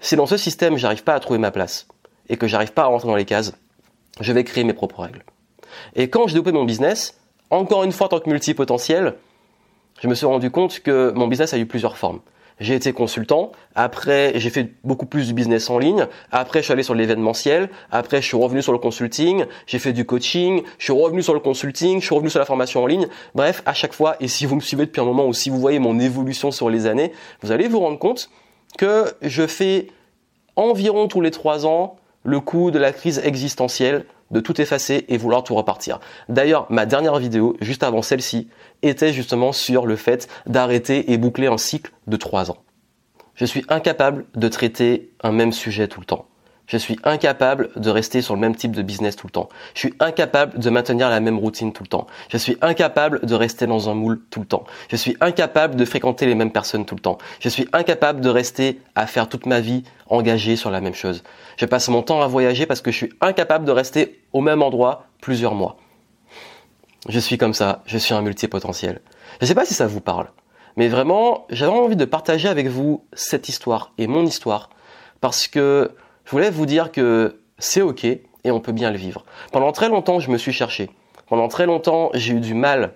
si 0.00 0.16
dans 0.16 0.26
ce 0.26 0.36
système 0.36 0.76
j'arrive 0.76 1.04
pas 1.04 1.14
à 1.14 1.20
trouver 1.20 1.38
ma 1.38 1.50
place 1.50 1.86
et 2.28 2.36
que 2.36 2.46
j'arrive 2.46 2.72
pas 2.72 2.82
à 2.82 2.86
rentrer 2.86 3.08
dans 3.08 3.16
les 3.16 3.24
cases, 3.24 3.52
je 4.20 4.32
vais 4.32 4.44
créer 4.44 4.64
mes 4.64 4.72
propres 4.72 5.02
règles. 5.02 5.24
Et 5.94 6.10
quand 6.10 6.26
j'ai 6.26 6.34
développé 6.34 6.52
mon 6.52 6.64
business, 6.64 7.20
encore 7.50 7.84
une 7.84 7.92
fois 7.92 8.06
en 8.06 8.10
tant 8.10 8.20
que 8.20 8.28
multipotentiel, 8.28 9.16
je 10.00 10.08
me 10.08 10.14
suis 10.14 10.26
rendu 10.26 10.50
compte 10.50 10.80
que 10.80 11.12
mon 11.14 11.28
business 11.28 11.54
a 11.54 11.58
eu 11.58 11.66
plusieurs 11.66 11.96
formes. 11.96 12.20
J'ai 12.58 12.74
été 12.74 12.92
consultant, 12.92 13.52
après 13.74 14.32
j'ai 14.34 14.50
fait 14.50 14.74
beaucoup 14.84 15.06
plus 15.06 15.28
du 15.28 15.32
business 15.32 15.70
en 15.70 15.78
ligne, 15.78 16.06
après 16.30 16.58
je 16.58 16.64
suis 16.64 16.72
allé 16.74 16.82
sur 16.82 16.94
l'événementiel, 16.94 17.70
après 17.90 18.20
je 18.20 18.26
suis 18.26 18.36
revenu 18.36 18.60
sur 18.60 18.72
le 18.72 18.78
consulting, 18.78 19.46
j'ai 19.66 19.78
fait 19.78 19.94
du 19.94 20.04
coaching, 20.04 20.62
je 20.76 20.84
suis 20.84 20.92
revenu 20.92 21.22
sur 21.22 21.32
le 21.32 21.40
consulting, 21.40 22.00
je 22.00 22.04
suis 22.04 22.14
revenu 22.14 22.28
sur 22.28 22.38
la 22.38 22.44
formation 22.44 22.82
en 22.82 22.86
ligne. 22.86 23.06
Bref, 23.34 23.62
à 23.64 23.72
chaque 23.72 23.94
fois, 23.94 24.16
et 24.20 24.28
si 24.28 24.44
vous 24.44 24.56
me 24.56 24.60
suivez 24.60 24.84
depuis 24.84 25.00
un 25.00 25.06
moment 25.06 25.26
ou 25.26 25.32
si 25.32 25.48
vous 25.48 25.58
voyez 25.58 25.78
mon 25.78 25.98
évolution 25.98 26.50
sur 26.50 26.68
les 26.68 26.86
années, 26.86 27.12
vous 27.40 27.50
allez 27.50 27.66
vous 27.66 27.80
rendre 27.80 27.98
compte 27.98 28.28
que 28.76 29.06
je 29.22 29.46
fais 29.46 29.86
environ 30.54 31.08
tous 31.08 31.22
les 31.22 31.30
trois 31.30 31.64
ans 31.64 31.96
le 32.24 32.40
coup 32.40 32.70
de 32.70 32.78
la 32.78 32.92
crise 32.92 33.20
existentielle 33.24 34.06
de 34.30 34.40
tout 34.40 34.60
effacer 34.60 35.04
et 35.08 35.18
vouloir 35.18 35.42
tout 35.42 35.54
repartir. 35.54 35.98
D'ailleurs, 36.28 36.66
ma 36.70 36.86
dernière 36.86 37.18
vidéo, 37.18 37.56
juste 37.60 37.82
avant 37.82 38.02
celle-ci, 38.02 38.48
était 38.82 39.12
justement 39.12 39.52
sur 39.52 39.86
le 39.86 39.96
fait 39.96 40.28
d'arrêter 40.46 41.12
et 41.12 41.18
boucler 41.18 41.48
un 41.48 41.58
cycle 41.58 41.92
de 42.06 42.16
trois 42.16 42.50
ans. 42.50 42.58
Je 43.34 43.44
suis 43.44 43.64
incapable 43.68 44.26
de 44.34 44.48
traiter 44.48 45.10
un 45.22 45.32
même 45.32 45.52
sujet 45.52 45.88
tout 45.88 46.00
le 46.00 46.06
temps. 46.06 46.26
Je 46.70 46.76
suis 46.76 47.00
incapable 47.02 47.70
de 47.74 47.90
rester 47.90 48.22
sur 48.22 48.34
le 48.34 48.40
même 48.40 48.54
type 48.54 48.76
de 48.76 48.82
business 48.82 49.16
tout 49.16 49.26
le 49.26 49.32
temps. 49.32 49.48
Je 49.74 49.80
suis 49.80 49.94
incapable 49.98 50.56
de 50.56 50.70
maintenir 50.70 51.10
la 51.10 51.18
même 51.18 51.36
routine 51.36 51.72
tout 51.72 51.82
le 51.82 51.88
temps. 51.88 52.06
Je 52.28 52.36
suis 52.36 52.56
incapable 52.62 53.26
de 53.26 53.34
rester 53.34 53.66
dans 53.66 53.90
un 53.90 53.94
moule 53.94 54.20
tout 54.30 54.38
le 54.38 54.46
temps. 54.46 54.62
Je 54.88 54.94
suis 54.94 55.16
incapable 55.20 55.74
de 55.74 55.84
fréquenter 55.84 56.26
les 56.26 56.36
mêmes 56.36 56.52
personnes 56.52 56.86
tout 56.86 56.94
le 56.94 57.00
temps. 57.00 57.18
Je 57.40 57.48
suis 57.48 57.66
incapable 57.72 58.20
de 58.20 58.28
rester 58.28 58.80
à 58.94 59.08
faire 59.08 59.28
toute 59.28 59.46
ma 59.46 59.58
vie 59.58 59.82
engagé 60.06 60.54
sur 60.54 60.70
la 60.70 60.80
même 60.80 60.94
chose. 60.94 61.24
Je 61.56 61.66
passe 61.66 61.88
mon 61.88 62.02
temps 62.02 62.22
à 62.22 62.28
voyager 62.28 62.66
parce 62.66 62.82
que 62.82 62.92
je 62.92 62.96
suis 62.98 63.12
incapable 63.20 63.64
de 63.64 63.72
rester 63.72 64.20
au 64.32 64.40
même 64.40 64.62
endroit 64.62 65.06
plusieurs 65.20 65.56
mois. 65.56 65.76
Je 67.08 67.18
suis 67.18 67.36
comme 67.36 67.52
ça, 67.52 67.82
je 67.84 67.98
suis 67.98 68.14
un 68.14 68.22
multipotentiel. 68.22 69.00
Je 69.40 69.44
ne 69.44 69.48
sais 69.48 69.56
pas 69.56 69.64
si 69.64 69.74
ça 69.74 69.88
vous 69.88 70.00
parle, 70.00 70.30
mais 70.76 70.86
vraiment, 70.86 71.46
j'avais 71.50 71.72
envie 71.72 71.96
de 71.96 72.04
partager 72.04 72.46
avec 72.46 72.68
vous 72.68 73.02
cette 73.12 73.48
histoire 73.48 73.92
et 73.98 74.06
mon 74.06 74.24
histoire 74.24 74.70
parce 75.20 75.48
que 75.48 75.90
je 76.30 76.36
voulais 76.36 76.50
vous 76.50 76.64
dire 76.64 76.92
que 76.92 77.40
c'est 77.58 77.82
ok 77.82 78.04
et 78.04 78.50
on 78.52 78.60
peut 78.60 78.70
bien 78.70 78.92
le 78.92 78.96
vivre. 78.96 79.24
Pendant 79.50 79.72
très 79.72 79.88
longtemps, 79.88 80.20
je 80.20 80.30
me 80.30 80.38
suis 80.38 80.52
cherché. 80.52 80.88
Pendant 81.26 81.48
très 81.48 81.66
longtemps, 81.66 82.10
j'ai 82.14 82.34
eu 82.34 82.38
du 82.38 82.54
mal 82.54 82.92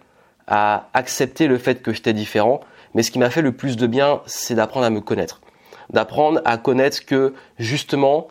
à 0.46 0.88
accepter 0.94 1.48
le 1.48 1.58
fait 1.58 1.82
que 1.82 1.92
j'étais 1.92 2.12
différent, 2.12 2.60
mais 2.94 3.02
ce 3.02 3.10
qui 3.10 3.18
m'a 3.18 3.30
fait 3.30 3.42
le 3.42 3.50
plus 3.50 3.76
de 3.76 3.88
bien, 3.88 4.20
c'est 4.26 4.54
d'apprendre 4.54 4.86
à 4.86 4.90
me 4.90 5.00
connaître. 5.00 5.40
D'apprendre 5.90 6.42
à 6.44 6.58
connaître 6.58 7.04
que 7.06 7.34
justement, 7.58 8.28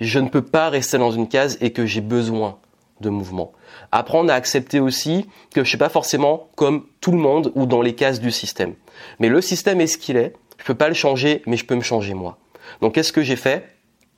je 0.00 0.18
ne 0.20 0.30
peux 0.30 0.40
pas 0.40 0.70
rester 0.70 0.96
dans 0.96 1.10
une 1.10 1.28
case 1.28 1.58
et 1.60 1.74
que 1.74 1.84
j'ai 1.84 2.00
besoin 2.00 2.56
de 3.02 3.10
mouvement. 3.10 3.52
Apprendre 3.92 4.32
à 4.32 4.36
accepter 4.36 4.80
aussi 4.80 5.24
que 5.50 5.56
je 5.56 5.60
ne 5.60 5.66
suis 5.66 5.76
pas 5.76 5.90
forcément 5.90 6.48
comme 6.56 6.86
tout 7.02 7.12
le 7.12 7.18
monde 7.18 7.52
ou 7.56 7.66
dans 7.66 7.82
les 7.82 7.94
cases 7.94 8.20
du 8.20 8.30
système. 8.30 8.72
Mais 9.18 9.28
le 9.28 9.42
système 9.42 9.82
est 9.82 9.86
ce 9.86 9.98
qu'il 9.98 10.16
est. 10.16 10.32
Je 10.56 10.62
ne 10.62 10.66
peux 10.68 10.74
pas 10.76 10.88
le 10.88 10.94
changer, 10.94 11.42
mais 11.44 11.58
je 11.58 11.66
peux 11.66 11.74
me 11.74 11.82
changer 11.82 12.14
moi. 12.14 12.38
Donc 12.80 12.94
qu'est-ce 12.94 13.12
que 13.12 13.20
j'ai 13.20 13.36
fait? 13.36 13.75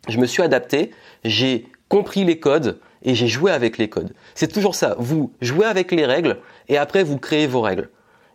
Je 0.09 0.19
me 0.19 0.27
suis 0.27 0.43
adapté, 0.43 0.91
j'ai 1.25 1.67
compris 1.89 2.25
les 2.25 2.39
codes 2.39 2.79
et 3.03 3.15
j'ai 3.15 3.29
joué 3.29 3.53
avec 3.53 3.79
les 3.79 3.89
codes. 3.89 4.13
C'est 4.35 4.53
toujours 4.53 4.75
ça. 4.75 4.97
Vous 4.99 5.33
jouez 5.41 5.67
avec 5.67 5.93
les 5.93 6.07
règles 6.07 6.39
et 6.69 6.79
après 6.79 7.03
vous 7.03 7.19
créez 7.19 7.47
vos 7.47 7.61
règles. 7.61 7.91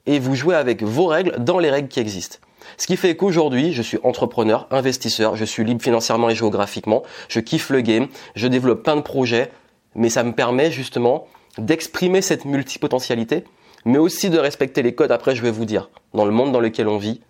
Et 0.05 0.19
vous 0.19 0.36
jouez 0.36 0.55
avec 0.55 0.83
vos 0.83 1.07
règles 1.07 1.36
dans 1.39 1.59
les 1.59 1.69
règles 1.69 1.88
qui 1.88 1.99
existent. 1.99 2.38
Ce 2.77 2.88
qui 2.88 2.97
fait 2.97 3.15
qu'aujourd'hui, 3.15 3.73
je 3.73 3.81
suis 3.81 3.99
entrepreneur, 4.03 4.67
investisseur, 4.71 5.36
je 5.36 5.45
suis 5.45 5.63
libre 5.63 5.81
financièrement 5.81 6.29
et 6.29 6.36
géographiquement, 6.36 7.03
je 7.27 7.39
kiffe 7.39 7.69
le 7.69 7.81
game, 7.81 8.07
je 8.36 8.47
développe 8.47 8.83
plein 8.83 8.95
de 8.95 9.01
projets, 9.01 9.51
mais 9.95 10.09
ça 10.09 10.23
me 10.23 10.33
permet 10.33 10.71
justement 10.71 11.27
d'exprimer 11.57 12.21
cette 12.21 12.45
multipotentialité, 12.45 13.43
mais 13.86 13.97
aussi 13.97 14.29
de 14.29 14.39
respecter 14.39 14.81
les 14.81 14.95
codes. 14.95 15.12
Après, 15.12 15.36
je 15.36 15.41
vais 15.41 15.51
vous 15.51 15.65
dire, 15.65 15.89
dans 16.13 16.25
le 16.25 16.31
monde 16.31 16.51
dans 16.51 16.59
lequel 16.59 16.88
on 16.88 16.97
vit, 16.97 17.21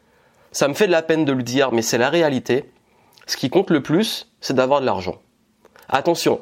ça 0.51 0.67
me 0.67 0.73
fait 0.73 0.87
de 0.87 0.91
la 0.91 1.01
peine 1.01 1.25
de 1.25 1.33
le 1.33 1.43
dire, 1.43 1.71
mais 1.71 1.81
c'est 1.81 1.97
la 1.97 2.09
réalité. 2.09 2.65
Ce 3.25 3.37
qui 3.37 3.49
compte 3.49 3.69
le 3.69 3.81
plus, 3.81 4.31
c'est 4.41 4.53
d'avoir 4.53 4.81
de 4.81 4.85
l'argent. 4.85 5.21
Attention, 5.89 6.41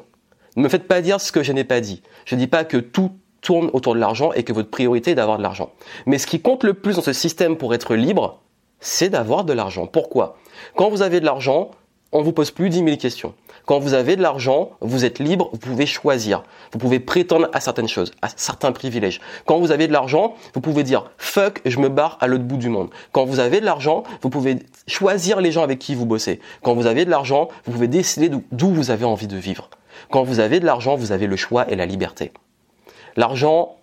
ne 0.56 0.62
me 0.62 0.68
faites 0.68 0.88
pas 0.88 1.00
dire 1.00 1.20
ce 1.20 1.32
que 1.32 1.42
je 1.42 1.52
n'ai 1.52 1.64
pas 1.64 1.80
dit. 1.80 2.02
Je 2.24 2.34
ne 2.34 2.40
dis 2.40 2.46
pas 2.46 2.64
que 2.64 2.76
tout 2.76 3.12
tourne 3.40 3.70
autour 3.72 3.94
de 3.94 4.00
l'argent 4.00 4.32
et 4.32 4.44
que 4.44 4.52
votre 4.52 4.70
priorité 4.70 5.12
est 5.12 5.14
d'avoir 5.14 5.38
de 5.38 5.42
l'argent. 5.42 5.72
Mais 6.06 6.18
ce 6.18 6.26
qui 6.26 6.40
compte 6.40 6.64
le 6.64 6.74
plus 6.74 6.96
dans 6.96 7.02
ce 7.02 7.12
système 7.12 7.56
pour 7.56 7.74
être 7.74 7.94
libre, 7.94 8.40
c'est 8.80 9.08
d'avoir 9.08 9.44
de 9.44 9.52
l'argent. 9.52 9.86
Pourquoi? 9.86 10.36
Quand 10.76 10.90
vous 10.90 11.02
avez 11.02 11.20
de 11.20 11.24
l'argent, 11.24 11.70
on 12.12 12.22
vous 12.22 12.32
pose 12.32 12.50
plus 12.50 12.68
10 12.68 12.84
000 12.84 12.96
questions. 12.96 13.34
Quand 13.66 13.78
vous 13.78 13.94
avez 13.94 14.16
de 14.16 14.22
l'argent, 14.22 14.70
vous 14.80 15.04
êtes 15.04 15.18
libre, 15.18 15.48
vous 15.52 15.58
pouvez 15.58 15.86
choisir. 15.86 16.42
Vous 16.72 16.78
pouvez 16.78 16.98
prétendre 16.98 17.48
à 17.52 17.60
certaines 17.60 17.88
choses, 17.88 18.12
à 18.20 18.28
certains 18.34 18.72
privilèges. 18.72 19.20
Quand 19.46 19.58
vous 19.58 19.70
avez 19.70 19.86
de 19.86 19.92
l'argent, 19.92 20.34
vous 20.54 20.60
pouvez 20.60 20.82
dire 20.82 21.10
fuck, 21.16 21.60
je 21.64 21.78
me 21.78 21.88
barre 21.88 22.18
à 22.20 22.26
l'autre 22.26 22.44
bout 22.44 22.56
du 22.56 22.68
monde. 22.68 22.90
Quand 23.12 23.24
vous 23.24 23.38
avez 23.38 23.60
de 23.60 23.64
l'argent, 23.64 24.02
vous 24.20 24.30
pouvez 24.30 24.58
choisir 24.86 25.40
les 25.40 25.52
gens 25.52 25.62
avec 25.62 25.78
qui 25.78 25.94
vous 25.94 26.06
bossez. 26.06 26.40
Quand 26.62 26.74
vous 26.74 26.86
avez 26.86 27.04
de 27.04 27.10
l'argent, 27.10 27.48
vous 27.64 27.72
pouvez 27.72 27.88
décider 27.88 28.30
d'où 28.50 28.70
vous 28.70 28.90
avez 28.90 29.04
envie 29.04 29.28
de 29.28 29.36
vivre. 29.36 29.70
Quand 30.10 30.24
vous 30.24 30.40
avez 30.40 30.58
de 30.58 30.66
l'argent, 30.66 30.96
vous 30.96 31.12
avez 31.12 31.26
le 31.26 31.36
choix 31.36 31.70
et 31.70 31.76
la 31.76 31.86
liberté. 31.86 32.32
L'argent, 33.16 33.76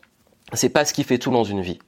c'est 0.53 0.69
pas 0.69 0.85
ce 0.85 0.93
qui 0.93 1.03
fait 1.03 1.17
tout 1.19 1.31
dans 1.31 1.43
une 1.43 1.61
vie. 1.61 1.79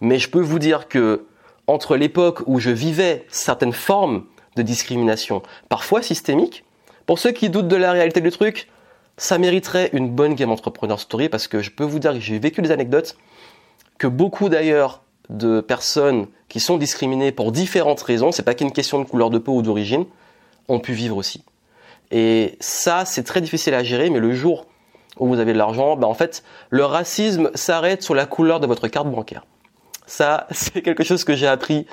Mais 0.00 0.18
je 0.18 0.28
peux 0.28 0.40
vous 0.40 0.58
dire 0.58 0.88
que 0.88 1.26
entre 1.66 1.96
l'époque 1.96 2.42
où 2.46 2.58
je 2.58 2.70
vivais 2.70 3.24
certaines 3.28 3.72
formes 3.72 4.24
de 4.56 4.62
discrimination, 4.62 5.42
parfois 5.68 6.02
systémiques, 6.02 6.64
pour 7.06 7.18
ceux 7.18 7.32
qui 7.32 7.50
doutent 7.50 7.68
de 7.68 7.76
la 7.76 7.92
réalité 7.92 8.20
du 8.20 8.30
truc, 8.30 8.68
ça 9.16 9.38
mériterait 9.38 9.90
une 9.92 10.10
bonne 10.10 10.34
Game 10.34 10.50
Entrepreneur 10.50 11.00
Story 11.00 11.28
parce 11.28 11.48
que 11.48 11.62
je 11.62 11.70
peux 11.70 11.84
vous 11.84 11.98
dire 11.98 12.12
que 12.12 12.20
j'ai 12.20 12.38
vécu 12.38 12.60
des 12.60 12.70
anecdotes 12.70 13.16
que 13.98 14.06
beaucoup 14.06 14.48
d'ailleurs 14.48 15.02
de 15.30 15.60
personnes 15.60 16.26
qui 16.48 16.60
sont 16.60 16.76
discriminées 16.76 17.32
pour 17.32 17.52
différentes 17.52 18.02
raisons, 18.02 18.32
c'est 18.32 18.42
pas 18.42 18.54
qu'une 18.54 18.72
question 18.72 18.98
de 18.98 19.04
couleur 19.04 19.30
de 19.30 19.38
peau 19.38 19.52
ou 19.52 19.62
d'origine, 19.62 20.04
ont 20.68 20.80
pu 20.80 20.92
vivre 20.92 21.16
aussi. 21.16 21.44
Et 22.10 22.56
ça, 22.60 23.04
c'est 23.04 23.24
très 23.24 23.40
difficile 23.40 23.74
à 23.74 23.82
gérer, 23.82 24.10
mais 24.10 24.20
le 24.20 24.32
jour 24.32 24.66
où 25.18 25.26
vous 25.26 25.40
avez 25.40 25.52
de 25.52 25.58
l'argent, 25.58 25.96
ben 25.96 26.06
en 26.06 26.14
fait, 26.14 26.44
le 26.70 26.84
racisme 26.84 27.50
s'arrête 27.54 28.02
sur 28.02 28.14
la 28.14 28.26
couleur 28.26 28.60
de 28.60 28.66
votre 28.66 28.86
carte 28.88 29.08
bancaire. 29.08 29.46
Ça, 30.06 30.46
c'est 30.50 30.82
quelque 30.82 31.04
chose 31.04 31.24
que 31.24 31.34
j'ai 31.34 31.46
appris 31.46 31.86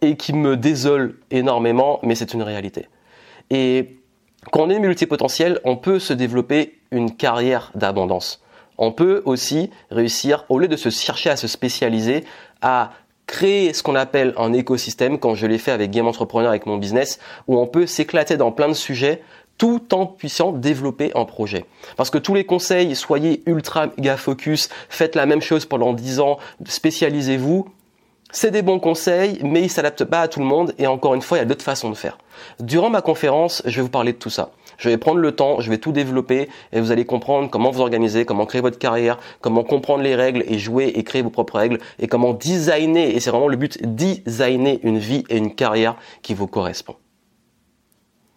et 0.00 0.16
qui 0.16 0.32
me 0.32 0.56
désole 0.56 1.18
énormément, 1.30 2.00
mais 2.02 2.14
c'est 2.14 2.34
une 2.34 2.42
réalité. 2.42 2.88
Et 3.50 3.98
quand 4.50 4.62
on 4.62 4.70
est 4.70 4.78
multipotentiel, 4.78 5.60
on 5.64 5.76
peut 5.76 5.98
se 5.98 6.12
développer 6.12 6.78
une 6.90 7.14
carrière 7.14 7.70
d'abondance. 7.74 8.42
On 8.78 8.92
peut 8.92 9.22
aussi 9.24 9.70
réussir, 9.90 10.44
au 10.48 10.58
lieu 10.58 10.68
de 10.68 10.76
se 10.76 10.90
chercher 10.90 11.30
à 11.30 11.36
se 11.36 11.48
spécialiser, 11.48 12.24
à 12.62 12.92
créer 13.26 13.72
ce 13.74 13.82
qu'on 13.82 13.96
appelle 13.96 14.32
un 14.36 14.52
écosystème, 14.52 15.18
quand 15.18 15.34
je 15.34 15.46
l'ai 15.46 15.58
fait 15.58 15.72
avec 15.72 15.90
Game 15.90 16.06
Entrepreneur, 16.06 16.48
avec 16.48 16.66
mon 16.66 16.78
business, 16.78 17.18
où 17.46 17.58
on 17.58 17.66
peut 17.66 17.86
s'éclater 17.86 18.36
dans 18.36 18.52
plein 18.52 18.68
de 18.68 18.74
sujets 18.74 19.22
tout 19.58 19.92
en 19.92 20.06
puissant 20.06 20.52
développer 20.52 21.10
un 21.16 21.24
projet. 21.24 21.64
Parce 21.96 22.10
que 22.10 22.18
tous 22.18 22.32
les 22.32 22.44
conseils, 22.44 22.94
soyez 22.94 23.42
ultra 23.46 23.88
méga 23.98 24.16
focus, 24.16 24.68
faites 24.88 25.16
la 25.16 25.26
même 25.26 25.42
chose 25.42 25.66
pendant 25.66 25.92
10 25.92 26.20
ans, 26.20 26.38
spécialisez-vous, 26.64 27.68
c'est 28.30 28.50
des 28.50 28.62
bons 28.62 28.78
conseils, 28.78 29.38
mais 29.42 29.62
ils 29.62 29.70
s'adaptent 29.70 30.04
pas 30.04 30.20
à 30.20 30.28
tout 30.28 30.40
le 30.40 30.46
monde 30.46 30.74
et 30.78 30.86
encore 30.86 31.14
une 31.14 31.22
fois, 31.22 31.38
il 31.38 31.40
y 31.40 31.42
a 31.42 31.46
d'autres 31.46 31.64
façons 31.64 31.88
de 31.88 31.94
faire. 31.94 32.18
Durant 32.60 32.90
ma 32.90 33.00
conférence, 33.00 33.62
je 33.64 33.76
vais 33.76 33.82
vous 33.82 33.88
parler 33.88 34.12
de 34.12 34.18
tout 34.18 34.30
ça. 34.30 34.50
Je 34.76 34.90
vais 34.90 34.98
prendre 34.98 35.18
le 35.18 35.32
temps, 35.32 35.60
je 35.60 35.70
vais 35.70 35.78
tout 35.78 35.92
développer 35.92 36.48
et 36.72 36.80
vous 36.80 36.92
allez 36.92 37.04
comprendre 37.04 37.50
comment 37.50 37.70
vous 37.70 37.80
organiser, 37.80 38.24
comment 38.24 38.46
créer 38.46 38.60
votre 38.60 38.78
carrière, 38.78 39.18
comment 39.40 39.64
comprendre 39.64 40.02
les 40.02 40.14
règles 40.14 40.44
et 40.46 40.58
jouer 40.58 40.92
et 40.94 41.02
créer 41.04 41.22
vos 41.22 41.30
propres 41.30 41.58
règles 41.58 41.78
et 41.98 42.06
comment 42.06 42.32
designer, 42.32 43.16
et 43.16 43.18
c'est 43.18 43.30
vraiment 43.30 43.48
le 43.48 43.56
but, 43.56 43.82
designer 43.82 44.78
une 44.82 44.98
vie 44.98 45.24
et 45.30 45.36
une 45.36 45.54
carrière 45.54 45.96
qui 46.22 46.34
vous 46.34 46.46
correspond. 46.46 46.96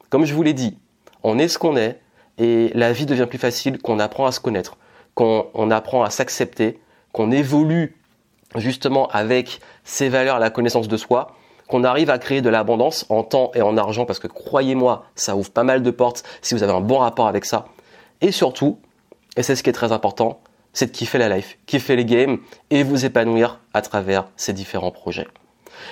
Comme 0.09 0.25
je 0.25 0.33
vous 0.33 0.41
l'ai 0.41 0.53
dit, 0.53 0.77
on 1.21 1.37
est 1.37 1.47
ce 1.47 1.59
qu'on 1.59 1.77
est 1.77 1.99
et 2.37 2.71
la 2.73 2.91
vie 2.91 3.05
devient 3.05 3.27
plus 3.29 3.37
facile 3.37 3.77
qu'on 3.77 3.99
apprend 3.99 4.25
à 4.25 4.31
se 4.31 4.39
connaître, 4.39 4.77
qu'on 5.13 5.69
apprend 5.69 6.03
à 6.03 6.09
s'accepter, 6.09 6.79
qu'on 7.11 7.29
évolue 7.29 8.00
justement 8.55 9.07
avec 9.07 9.59
ses 9.83 10.09
valeurs, 10.09 10.39
la 10.39 10.49
connaissance 10.49 10.87
de 10.87 10.97
soi, 10.97 11.35
qu'on 11.67 11.83
arrive 11.83 12.09
à 12.09 12.19
créer 12.19 12.41
de 12.41 12.49
l'abondance 12.49 13.05
en 13.09 13.23
temps 13.23 13.51
et 13.55 13.61
en 13.61 13.77
argent 13.77 14.05
parce 14.05 14.19
que 14.19 14.27
croyez-moi, 14.27 15.05
ça 15.15 15.35
ouvre 15.35 15.51
pas 15.51 15.63
mal 15.63 15.81
de 15.81 15.91
portes 15.91 16.23
si 16.41 16.53
vous 16.53 16.63
avez 16.63 16.73
un 16.73 16.81
bon 16.81 16.97
rapport 16.97 17.27
avec 17.27 17.45
ça. 17.45 17.65
Et 18.19 18.31
surtout, 18.31 18.79
et 19.37 19.43
c'est 19.43 19.55
ce 19.55 19.63
qui 19.63 19.69
est 19.69 19.73
très 19.73 19.93
important, 19.93 20.41
c'est 20.73 20.87
de 20.87 20.91
kiffer 20.91 21.17
la 21.17 21.29
life, 21.29 21.57
kiffer 21.65 21.95
les 21.95 22.05
games 22.05 22.39
et 22.69 22.83
vous 22.83 23.05
épanouir 23.05 23.59
à 23.73 23.81
travers 23.81 24.27
ces 24.35 24.53
différents 24.53 24.91
projets. 24.91 25.27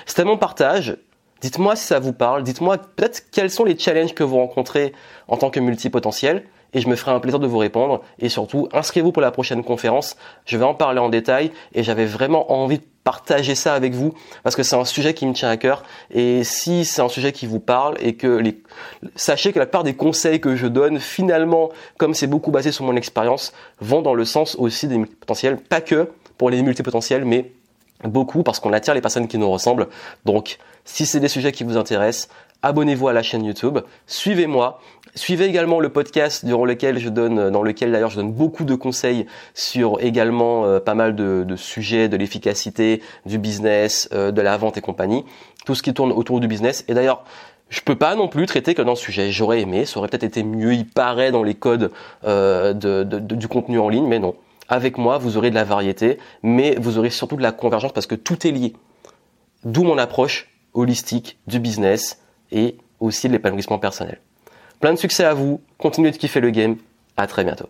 C'était 0.06 0.24
mon 0.24 0.36
partage. 0.36 0.96
Dites-moi 1.40 1.74
si 1.76 1.86
ça 1.86 1.98
vous 1.98 2.12
parle. 2.12 2.42
Dites-moi 2.42 2.76
peut-être 2.78 3.30
quels 3.30 3.50
sont 3.50 3.64
les 3.64 3.78
challenges 3.78 4.14
que 4.14 4.22
vous 4.22 4.36
rencontrez 4.36 4.92
en 5.28 5.38
tant 5.38 5.50
que 5.50 5.60
multipotentiel 5.60 6.44
et 6.72 6.80
je 6.80 6.88
me 6.88 6.96
ferai 6.96 7.12
un 7.12 7.20
plaisir 7.20 7.40
de 7.40 7.46
vous 7.46 7.58
répondre. 7.58 8.02
Et 8.18 8.28
surtout, 8.28 8.68
inscrivez-vous 8.72 9.12
pour 9.12 9.22
la 9.22 9.30
prochaine 9.30 9.64
conférence. 9.64 10.16
Je 10.46 10.56
vais 10.56 10.64
en 10.64 10.74
parler 10.74 11.00
en 11.00 11.08
détail 11.08 11.50
et 11.74 11.82
j'avais 11.82 12.06
vraiment 12.06 12.52
envie 12.52 12.78
de 12.78 12.84
partager 13.02 13.54
ça 13.54 13.74
avec 13.74 13.94
vous 13.94 14.12
parce 14.42 14.56
que 14.56 14.62
c'est 14.62 14.76
un 14.76 14.84
sujet 14.84 15.14
qui 15.14 15.26
me 15.26 15.32
tient 15.32 15.48
à 15.48 15.56
cœur 15.56 15.84
et 16.10 16.44
si 16.44 16.84
c'est 16.84 17.00
un 17.00 17.08
sujet 17.08 17.32
qui 17.32 17.46
vous 17.46 17.58
parle 17.58 17.96
et 17.98 18.14
que 18.14 18.26
les 18.26 18.62
sachez 19.16 19.54
que 19.54 19.58
la 19.58 19.64
part 19.64 19.84
des 19.84 19.94
conseils 19.94 20.38
que 20.38 20.54
je 20.54 20.66
donne 20.66 21.00
finalement 21.00 21.70
comme 21.96 22.12
c'est 22.12 22.26
beaucoup 22.26 22.50
basé 22.50 22.72
sur 22.72 22.84
mon 22.84 22.96
expérience 22.96 23.54
vont 23.80 24.02
dans 24.02 24.12
le 24.12 24.26
sens 24.26 24.54
aussi 24.56 24.86
des 24.86 24.98
multipotentiels 24.98 25.56
pas 25.56 25.80
que 25.80 26.10
pour 26.36 26.50
les 26.50 26.62
multipotentiels 26.62 27.24
mais 27.24 27.52
beaucoup 28.04 28.42
parce 28.42 28.60
qu'on 28.60 28.74
attire 28.74 28.92
les 28.92 29.00
personnes 29.00 29.28
qui 29.28 29.38
nous 29.38 29.50
ressemblent 29.50 29.88
donc 30.26 30.58
si 30.84 31.06
c'est 31.06 31.20
des 31.20 31.28
sujets 31.28 31.52
qui 31.52 31.64
vous 31.64 31.78
intéressent 31.78 32.28
abonnez-vous 32.62 33.08
à 33.08 33.12
la 33.12 33.22
chaîne 33.22 33.44
YouTube, 33.44 33.78
suivez-moi, 34.06 34.80
suivez 35.14 35.46
également 35.46 35.80
le 35.80 35.88
podcast 35.88 36.44
durant 36.44 36.64
lequel 36.64 36.98
je 36.98 37.08
donne, 37.08 37.50
dans 37.50 37.62
lequel 37.62 37.92
d'ailleurs 37.92 38.10
je 38.10 38.16
donne 38.16 38.32
beaucoup 38.32 38.64
de 38.64 38.74
conseils 38.74 39.26
sur 39.54 40.00
également 40.00 40.64
euh, 40.64 40.80
pas 40.80 40.94
mal 40.94 41.14
de, 41.14 41.56
sujets, 41.56 42.08
de 42.08 42.16
l'efficacité, 42.16 43.02
du 43.26 43.38
business, 43.38 44.08
euh, 44.12 44.30
de 44.30 44.40
la 44.40 44.56
vente 44.56 44.76
et 44.76 44.80
compagnie, 44.80 45.24
tout 45.64 45.74
ce 45.74 45.82
qui 45.82 45.94
tourne 45.94 46.12
autour 46.12 46.40
du 46.40 46.48
business. 46.48 46.84
Et 46.88 46.94
d'ailleurs, 46.94 47.24
je 47.68 47.80
peux 47.80 47.96
pas 47.96 48.14
non 48.16 48.28
plus 48.28 48.46
traiter 48.46 48.74
que 48.74 48.82
dans 48.82 48.94
ce 48.94 49.04
sujet. 49.04 49.30
J'aurais 49.30 49.60
aimé, 49.60 49.84
ça 49.84 49.98
aurait 49.98 50.08
peut-être 50.08 50.24
été 50.24 50.42
mieux, 50.42 50.74
il 50.74 50.86
paraît 50.86 51.30
dans 51.30 51.42
les 51.42 51.54
codes 51.54 51.92
euh, 52.24 52.72
du 52.72 53.48
contenu 53.48 53.78
en 53.78 53.88
ligne, 53.88 54.06
mais 54.06 54.18
non. 54.18 54.34
Avec 54.68 54.98
moi, 54.98 55.18
vous 55.18 55.36
aurez 55.36 55.50
de 55.50 55.56
la 55.56 55.64
variété, 55.64 56.18
mais 56.42 56.76
vous 56.78 56.98
aurez 56.98 57.10
surtout 57.10 57.36
de 57.36 57.42
la 57.42 57.52
convergence 57.52 57.92
parce 57.92 58.06
que 58.06 58.14
tout 58.14 58.46
est 58.46 58.52
lié. 58.52 58.74
D'où 59.64 59.82
mon 59.82 59.98
approche 59.98 60.48
holistique 60.72 61.38
du 61.48 61.58
business, 61.58 62.20
et 62.52 62.76
aussi 62.98 63.28
de 63.28 63.32
l'épanouissement 63.32 63.78
personnel. 63.78 64.20
Plein 64.80 64.94
de 64.94 64.98
succès 64.98 65.24
à 65.24 65.34
vous, 65.34 65.60
continuez 65.76 66.10
de 66.10 66.16
kiffer 66.16 66.40
le 66.40 66.50
game, 66.50 66.76
à 67.16 67.26
très 67.26 67.44
bientôt. 67.44 67.68